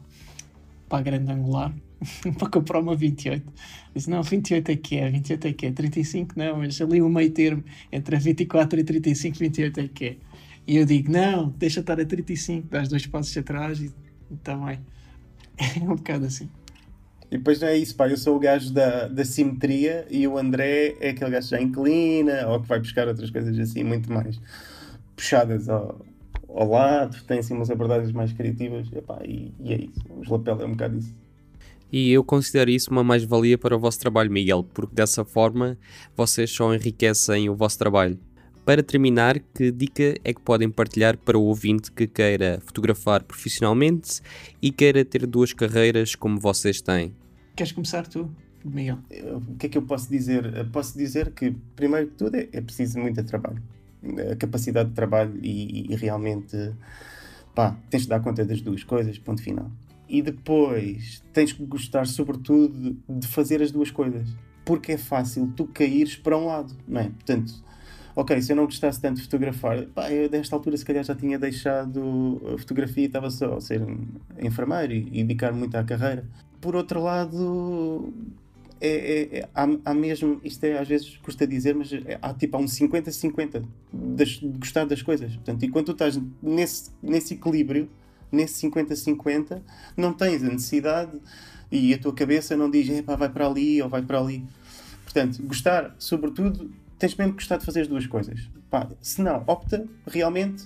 para 0.88 1.00
a 1.00 1.02
grande 1.02 1.32
angular 1.32 1.74
para 2.38 2.50
comprar 2.50 2.80
uma 2.80 2.96
28. 2.96 3.46
Disse, 3.94 4.10
não, 4.10 4.24
28 4.24 4.72
é 4.72 4.76
que 4.76 4.98
é, 4.98 5.10
28 5.10 5.48
é 5.48 5.54
que 5.54 5.66
é, 5.66 5.72
35 5.72 6.34
não, 6.38 6.58
mas 6.58 6.80
ali 6.82 7.02
o 7.02 7.10
meio 7.10 7.32
termo 7.32 7.64
entre 7.92 8.16
a 8.16 8.20
24 8.20 8.80
e 8.80 8.84
35, 8.84 9.38
28 9.38 9.80
é 9.80 9.88
que 9.88 10.06
é. 10.06 10.18
E 10.66 10.78
eu 10.78 10.86
digo, 10.86 11.12
não, 11.12 11.50
deixa 11.50 11.82
estar 11.82 12.00
a 12.00 12.06
35, 12.06 12.68
dás 12.70 12.88
dois 12.88 13.06
passos 13.06 13.36
atrás 13.36 13.82
e 13.82 13.92
também. 14.42 14.80
É 15.78 15.84
um 15.84 15.96
bocado 15.96 16.26
assim. 16.26 16.50
E 17.32 17.38
depois 17.38 17.60
não 17.60 17.68
é 17.68 17.78
isso, 17.78 17.96
pá, 17.96 18.08
eu 18.08 18.18
sou 18.18 18.36
o 18.36 18.40
gajo 18.40 18.72
da, 18.72 19.08
da 19.08 19.26
simetria 19.26 20.06
e 20.10 20.28
o 20.28 20.38
André 20.38 20.96
é 21.00 21.10
aquele 21.10 21.32
gajo 21.32 21.48
que 21.48 21.56
já 21.56 21.62
inclina 21.62 22.48
ou 22.48 22.62
que 22.62 22.68
vai 22.68 22.80
buscar 22.80 23.08
outras 23.08 23.32
coisas 23.32 23.58
assim, 23.58 23.84
muito 23.84 24.12
mais 24.12 24.40
puxadas 25.16 25.68
ao, 25.68 26.00
ao 26.48 26.70
lado, 26.70 27.18
tem 27.24 27.40
assim 27.40 27.56
umas 27.56 27.72
abordagens 27.72 28.12
mais 28.12 28.32
criativas, 28.34 28.88
epá, 28.94 29.20
e, 29.26 29.52
e 29.60 29.74
é 29.74 29.78
isso, 29.78 30.02
os 30.20 30.28
lapel 30.28 30.62
é 30.62 30.66
um 30.66 30.72
bocado 30.72 30.98
isso. 30.98 31.14
E 31.92 32.12
eu 32.12 32.24
considero 32.24 32.72
isso 32.72 32.90
uma 32.92 33.04
mais-valia 33.04 33.58
para 33.58 33.76
o 33.76 33.80
vosso 33.80 34.00
trabalho, 34.00 34.32
Miguel, 34.32 34.64
porque 34.74 34.96
dessa 34.96 35.24
forma 35.24 35.78
vocês 36.16 36.50
só 36.52 36.74
enriquecem 36.74 37.50
o 37.50 37.56
vosso 37.56 37.78
trabalho. 37.78 38.18
Para 38.66 38.82
terminar, 38.82 39.40
que 39.54 39.72
dica 39.72 40.16
é 40.24 40.34
que 40.34 40.40
podem 40.40 40.70
partilhar 40.70 41.18
para 41.18 41.38
o 41.38 41.44
ouvinte 41.44 41.92
que 41.92 42.08
queira 42.08 42.62
fotografar 42.66 43.22
profissionalmente 43.22 44.22
e 44.62 44.72
queira 44.72 45.04
ter 45.04 45.28
duas 45.28 45.52
carreiras 45.52 46.16
como 46.16 46.40
vocês 46.40 46.82
têm? 46.82 47.14
Queres 47.58 47.74
começar 47.74 48.08
tu, 48.08 48.34
Miguel? 48.64 49.00
O 49.50 49.56
que 49.58 49.66
é 49.66 49.70
que 49.70 49.78
eu 49.78 49.82
posso 49.82 50.10
dizer? 50.10 50.66
Posso 50.72 50.98
dizer 50.98 51.32
que, 51.32 51.52
primeiro 51.76 52.08
que 52.08 52.14
tudo, 52.14 52.36
é, 52.36 52.48
é 52.54 52.62
preciso 52.62 53.00
muito 53.00 53.22
trabalho. 53.26 53.62
A 54.32 54.36
capacidade 54.38 54.90
de 54.90 54.96
trabalho 54.96 55.38
e, 55.44 55.92
e 55.92 55.96
realmente, 55.98 56.56
pá, 57.54 57.78
tens 57.90 58.04
de 58.04 58.10
dar 58.10 58.22
conta 58.22 58.46
das 58.46 58.62
duas 58.62 58.82
coisas, 58.86 59.20
ponto 59.20 59.44
final. 59.44 59.70
E 60.08 60.22
depois, 60.22 61.22
tens 61.34 61.52
que 61.52 61.66
gostar, 61.66 62.08
sobretudo, 62.08 62.98
de 63.10 63.28
fazer 63.28 63.62
as 63.62 63.72
duas 63.72 63.92
coisas. 63.92 64.30
Porque 64.64 64.94
é 64.94 64.98
fácil 64.98 65.52
tu 65.54 65.66
caíres 65.66 66.16
para 66.16 66.38
um 66.38 66.46
lado, 66.46 66.74
não 66.88 67.02
é? 67.02 67.10
Portanto, 67.10 67.54
ok, 68.16 68.42
se 68.42 68.52
eu 68.52 68.56
não 68.56 68.66
gostasse 68.66 69.02
tanto 69.02 69.18
de 69.18 69.24
fotografar, 69.24 69.86
pá, 69.88 70.12
eu 70.12 70.30
desta 70.30 70.56
altura 70.56 70.78
se 70.78 70.86
calhar 70.86 71.04
já 71.04 71.16
tinha 71.16 71.38
deixado 71.40 72.42
a 72.54 72.58
fotografia 72.58 73.04
e 73.04 73.08
estava 73.08 73.30
só 73.30 73.56
a 73.56 73.62
ser 73.62 73.82
enfermeiro 74.40 74.94
e, 74.94 75.24
dedicar 75.24 75.52
muito 75.52 75.76
à 75.76 75.84
carreira. 75.84 76.26
Por 76.62 76.76
outro 76.76 77.02
lado, 77.02 78.14
é, 78.80 78.88
é, 78.88 79.40
é, 79.40 79.50
há, 79.54 79.68
há, 79.86 79.94
mesmo, 79.94 80.40
isto 80.44 80.64
é, 80.64 80.78
às 80.78 80.88
vezes 80.88 81.18
custa 81.18 81.48
dizer, 81.48 81.76
mas 81.76 81.92
é, 81.92 82.20
há 82.22 82.34
tipo 82.34 82.58
há 82.58 82.60
um 82.60 82.66
50-50 82.66 83.64
de 83.92 84.48
gostar 84.60 84.86
das 84.86 85.02
coisas. 85.02 85.34
Portanto, 85.36 85.64
e 85.64 85.70
quando 85.70 85.88
tu 85.88 85.92
estás 85.94 86.20
nesse, 86.42 86.92
nesse 87.02 87.34
equilíbrio, 87.34 87.90
nesse 88.32 88.68
50-50, 88.68 89.62
não 89.96 90.14
tens 90.14 90.44
a 90.44 90.48
necessidade 90.48 91.12
e 91.72 91.94
a 91.94 91.98
tua 91.98 92.14
cabeça 92.14 92.56
não 92.56 92.70
diz, 92.70 92.88
vai 93.06 93.30
para 93.30 93.48
ali 93.48 93.82
ou 93.82 93.90
vai 93.90 94.02
para 94.02 94.20
ali. 94.20 94.44
Portanto, 95.04 95.42
gostar, 95.44 95.96
sobretudo, 95.98 96.70
tens 97.04 97.16
mesmo 97.18 97.34
que 97.34 97.40
gostar 97.40 97.58
de 97.58 97.66
fazer 97.66 97.82
as 97.82 97.88
duas 97.90 98.08
coisas. 98.08 98.50
Pá, 98.70 98.88
se 99.02 99.22
não, 99.22 99.44
opta 99.46 99.86
realmente 100.08 100.64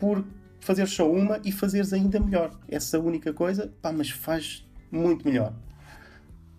por 0.00 0.24
fazer 0.58 0.88
só 0.88 1.08
uma 1.08 1.40
e 1.44 1.52
fazeres 1.52 1.92
ainda 1.92 2.18
melhor. 2.18 2.50
Essa 2.68 2.98
única 2.98 3.32
coisa, 3.32 3.72
pá, 3.80 3.92
mas 3.92 4.10
faz 4.10 4.66
muito 4.90 5.24
melhor. 5.24 5.54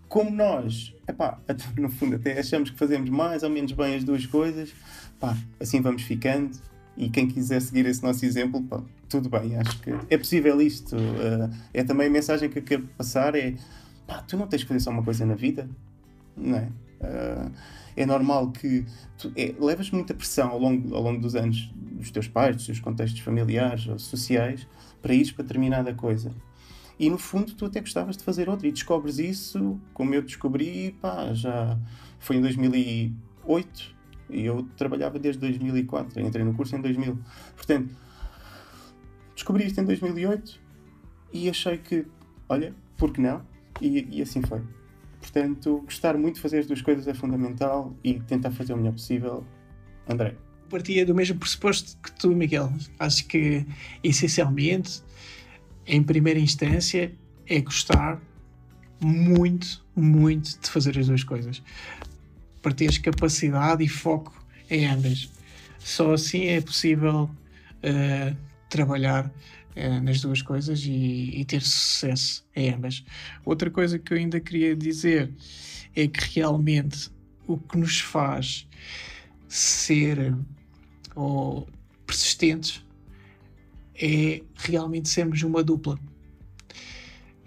Como 0.07 0.31
nós, 0.31 0.95
epá, 1.05 1.37
no 1.77 1.89
fundo 1.89 2.15
até 2.15 2.39
achamos 2.39 2.69
que 2.69 2.77
fazemos 2.77 3.09
mais 3.09 3.43
ou 3.43 3.49
menos 3.49 3.73
bem 3.73 3.95
as 3.95 4.05
duas 4.05 4.25
coisas, 4.25 4.73
pá, 5.19 5.35
assim 5.59 5.81
vamos 5.81 6.03
ficando. 6.03 6.57
E 6.95 7.09
quem 7.09 7.27
quiser 7.27 7.61
seguir 7.61 7.85
esse 7.87 8.01
nosso 8.01 8.25
exemplo, 8.25 8.63
pá, 8.63 8.81
tudo 9.09 9.27
bem, 9.27 9.57
acho 9.57 9.81
que 9.81 9.91
é 10.09 10.17
possível 10.17 10.61
isto. 10.61 10.95
Uh, 10.95 11.53
é 11.73 11.83
também 11.83 12.07
a 12.07 12.09
mensagem 12.09 12.49
que 12.49 12.59
eu 12.59 12.63
quero 12.63 12.87
passar: 12.97 13.35
é 13.35 13.53
pá, 14.07 14.21
tu 14.21 14.37
não 14.37 14.47
tens 14.47 14.61
que 14.61 14.69
fazer 14.69 14.79
só 14.79 14.91
uma 14.91 15.03
coisa 15.03 15.25
na 15.25 15.35
vida, 15.35 15.69
não 16.37 16.57
é? 16.57 16.69
Uh, 16.99 17.51
é 17.95 18.05
normal 18.05 18.51
que 18.51 18.85
tu, 19.17 19.31
é, 19.35 19.53
levas 19.59 19.91
muita 19.91 20.13
pressão 20.13 20.49
ao 20.49 20.59
longo, 20.59 20.95
ao 20.95 21.01
longo 21.01 21.21
dos 21.21 21.35
anos 21.35 21.71
dos 21.75 22.11
teus 22.11 22.27
pais, 22.27 22.55
dos 22.55 22.65
teus 22.65 22.79
contextos 22.79 23.19
familiares 23.21 23.87
ou 23.87 23.99
sociais, 23.99 24.67
para 25.01 25.13
ires 25.13 25.31
para 25.31 25.43
determinada 25.43 25.93
coisa. 25.93 26.31
E 26.99 27.09
no 27.09 27.17
fundo 27.17 27.53
tu 27.53 27.65
até 27.65 27.79
gostavas 27.79 28.17
de 28.17 28.23
fazer 28.23 28.49
outra 28.49 28.67
e 28.67 28.71
descobres 28.71 29.19
isso, 29.19 29.79
como 29.93 30.13
eu 30.13 30.21
descobri, 30.21 30.95
pá, 31.01 31.33
já 31.33 31.77
foi 32.19 32.37
em 32.37 32.41
2008 32.41 33.95
e 34.29 34.45
eu 34.45 34.67
trabalhava 34.77 35.17
desde 35.17 35.39
2004, 35.41 36.21
entrei 36.21 36.43
no 36.43 36.53
curso 36.53 36.75
em 36.75 36.81
2000. 36.81 37.17
Portanto, 37.55 37.95
descobri 39.33 39.65
isto 39.65 39.79
em 39.79 39.85
2008 39.85 40.59
e 41.33 41.49
achei 41.49 41.77
que, 41.77 42.05
olha, 42.47 42.73
por 42.97 43.11
que 43.11 43.21
não? 43.21 43.41
E, 43.81 44.17
e 44.17 44.21
assim 44.21 44.41
foi. 44.41 44.61
Portanto, 45.31 45.81
gostar 45.85 46.17
muito 46.17 46.35
de 46.35 46.41
fazer 46.41 46.59
as 46.59 46.65
duas 46.65 46.81
coisas 46.81 47.07
é 47.07 47.13
fundamental 47.13 47.95
e 48.03 48.19
tentar 48.21 48.49
fazer 48.51 48.73
o 48.73 48.77
melhor 48.77 48.93
possível. 48.93 49.45
André. 50.07 50.35
Partia 50.69 51.05
do 51.05 51.13
mesmo 51.13 51.37
pressuposto 51.37 51.95
que 52.01 52.11
tu, 52.11 52.35
Miguel. 52.35 52.73
Acho 52.97 53.27
que, 53.27 53.63
essencialmente, 54.03 55.03
em 55.85 56.01
primeira 56.01 56.39
instância, 56.39 57.11
é 57.47 57.61
gostar 57.61 58.19
muito, 58.99 59.85
muito 59.95 60.59
de 60.59 60.69
fazer 60.69 60.97
as 60.97 61.05
duas 61.05 61.23
coisas. 61.23 61.61
Para 62.59 62.73
teres 62.73 62.97
capacidade 62.97 63.83
e 63.83 63.87
foco 63.87 64.33
em 64.67 64.87
ambas. 64.87 65.31
Só 65.77 66.13
assim 66.13 66.45
é 66.47 66.59
possível 66.59 67.29
uh, 67.83 68.37
trabalhar 68.67 69.31
eh, 69.79 70.01
nas 70.01 70.19
duas 70.19 70.41
coisas 70.41 70.83
e, 70.83 71.39
e, 71.39 71.45
ter 71.45 71.61
sucesso 71.61 72.45
em 72.53 72.73
ambas. 72.73 73.01
Outra 73.45 73.71
coisa 73.71 73.97
que 73.97 74.13
eu 74.13 74.17
ainda 74.17 74.37
queria 74.37 74.75
dizer 74.75 75.33
é 75.95 76.05
que 76.05 76.37
realmente 76.37 77.09
o 77.47 77.57
que 77.57 77.77
nos 77.77 78.01
faz 78.01 78.67
ser 79.47 80.35
ou 81.15 81.65
persistentes 82.05 82.85
é 83.95 84.41
realmente 84.57 85.07
sermos 85.07 85.41
uma 85.43 85.63
dupla. 85.63 85.97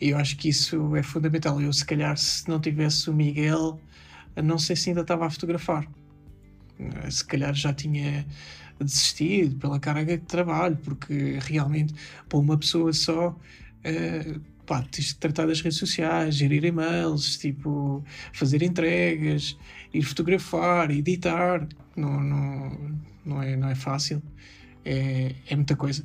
Eu 0.01 0.17
acho 0.17 0.35
que 0.39 0.49
isso 0.49 0.97
é 0.97 1.03
fundamental. 1.03 1.61
Eu, 1.61 1.71
se 1.71 1.85
calhar, 1.85 2.17
se 2.17 2.49
não 2.49 2.59
tivesse 2.59 3.11
o 3.11 3.15
Miguel, 3.15 3.79
não 4.43 4.59
sei 4.59 4.75
se 4.75 4.89
ainda 4.89 5.03
estava 5.03 5.27
a 5.27 5.31
fotografar. 5.31 5.87
se 7.11 7.25
calhar 7.27 7.53
já 7.53 7.75
tinha 7.75 8.27
desistido 8.81 9.57
pela 9.57 9.79
carga 9.79 10.17
de 10.17 10.25
trabalho, 10.25 10.77
porque 10.83 11.39
realmente 11.41 11.95
para 12.29 12.39
uma 12.39 12.59
pessoa 12.59 12.93
só 12.93 13.29
uh, 13.31 14.41
pá, 14.67 14.83
tens 14.91 15.09
de 15.09 15.17
tratar 15.17 15.47
das 15.47 15.61
redes 15.61 15.79
sociais, 15.79 16.37
gerir 16.37 16.65
e-mails, 16.65 17.37
tipo, 17.37 18.05
fazer 18.33 18.63
entregas, 18.63 19.57
ir 19.93 20.03
fotografar, 20.03 20.91
editar, 20.91 21.67
não, 21.97 22.23
não, 22.23 23.01
não, 23.25 23.43
é, 23.43 23.57
não 23.57 23.69
é 23.69 23.75
fácil, 23.75 24.23
é, 24.85 25.35
é 25.49 25.57
muita 25.57 25.77
coisa. 25.77 26.05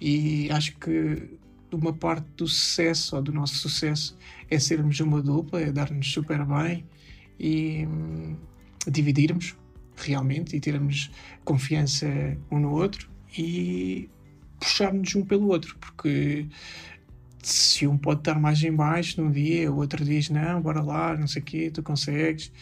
E 0.00 0.50
acho 0.50 0.76
que 0.78 1.38
uma 1.72 1.92
parte 1.92 2.26
do 2.36 2.46
sucesso, 2.46 3.16
ou 3.16 3.22
do 3.22 3.32
nosso 3.32 3.54
sucesso, 3.56 4.16
é 4.50 4.58
sermos 4.58 4.98
uma 5.00 5.20
dupla, 5.22 5.60
é 5.60 5.72
dar-nos 5.72 6.12
super 6.12 6.44
bem 6.44 6.84
e 7.38 7.86
hum, 7.86 8.36
dividirmos 8.86 9.56
realmente 9.96 10.56
e 10.56 10.60
termos 10.60 11.10
confiança 11.44 12.06
um 12.50 12.58
no 12.58 12.70
outro 12.72 13.08
e 13.36 14.08
puxar-nos 14.60 15.14
um 15.14 15.24
pelo 15.24 15.48
outro, 15.48 15.76
porque 15.78 16.46
se 17.42 17.86
um 17.86 17.98
pode 17.98 18.20
estar 18.20 18.38
mais 18.40 18.62
em 18.62 18.72
baixo 18.72 19.20
num 19.20 19.30
dia, 19.30 19.70
o 19.70 19.76
outro 19.76 20.04
diz 20.04 20.30
não, 20.30 20.60
bora 20.62 20.82
lá, 20.82 21.16
não 21.16 21.26
sei 21.26 21.42
o 21.42 21.44
quê, 21.44 21.70
tu 21.70 21.82
consegues 21.82 22.52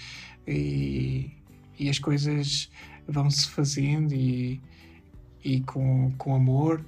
e, 0.46 1.30
e 1.78 1.88
as 1.88 1.98
coisas 1.98 2.70
vão-se 3.06 3.48
fazendo 3.48 4.12
e, 4.12 4.60
e 5.44 5.60
com, 5.60 6.12
com 6.18 6.34
amor 6.34 6.84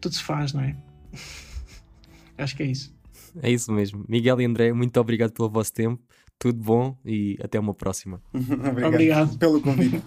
tudo 0.00 0.14
se 0.14 0.22
faz, 0.22 0.52
não 0.52 0.62
é? 0.62 0.76
Acho 2.38 2.56
que 2.56 2.62
é 2.62 2.66
isso. 2.66 2.94
É 3.42 3.50
isso 3.50 3.70
mesmo. 3.70 4.04
Miguel 4.08 4.40
e 4.40 4.44
André, 4.44 4.72
muito 4.72 4.98
obrigado 4.98 5.32
pelo 5.32 5.48
vosso 5.48 5.72
tempo. 5.72 6.02
Tudo 6.40 6.58
bom 6.58 6.96
e 7.04 7.38
até 7.44 7.60
uma 7.60 7.74
próxima. 7.74 8.20
obrigado, 8.34 8.86
obrigado 8.86 9.38
pelo 9.38 9.60
convite. 9.60 10.02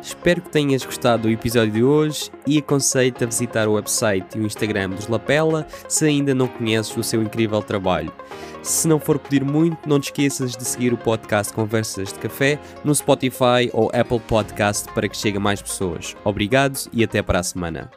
Espero 0.00 0.40
que 0.40 0.50
tenhas 0.50 0.84
gostado 0.84 1.24
do 1.24 1.30
episódio 1.30 1.72
de 1.72 1.82
hoje 1.82 2.30
e 2.46 2.58
aconselho-te 2.58 3.24
a 3.24 3.26
visitar 3.26 3.66
o 3.66 3.72
website 3.72 4.38
e 4.38 4.40
o 4.40 4.46
Instagram 4.46 4.90
dos 4.90 5.08
Lapela 5.08 5.66
se 5.88 6.06
ainda 6.06 6.32
não 6.32 6.46
conheces 6.46 6.96
o 6.96 7.02
seu 7.02 7.20
incrível 7.20 7.60
trabalho. 7.60 8.12
Se 8.62 8.86
não 8.86 9.00
for 9.00 9.18
pedir 9.18 9.44
muito, 9.44 9.88
não 9.88 9.98
te 9.98 10.04
esqueças 10.04 10.56
de 10.56 10.64
seguir 10.64 10.92
o 10.92 10.96
podcast 10.96 11.52
Conversas 11.52 12.12
de 12.12 12.18
Café 12.20 12.58
no 12.84 12.94
Spotify 12.94 13.68
ou 13.72 13.90
Apple 13.92 14.20
Podcast 14.20 14.90
para 14.92 15.08
que 15.08 15.16
chegue 15.16 15.38
a 15.38 15.40
mais 15.40 15.60
pessoas. 15.60 16.16
Obrigado 16.24 16.78
e 16.92 17.02
até 17.02 17.20
para 17.20 17.40
a 17.40 17.42
semana. 17.42 17.90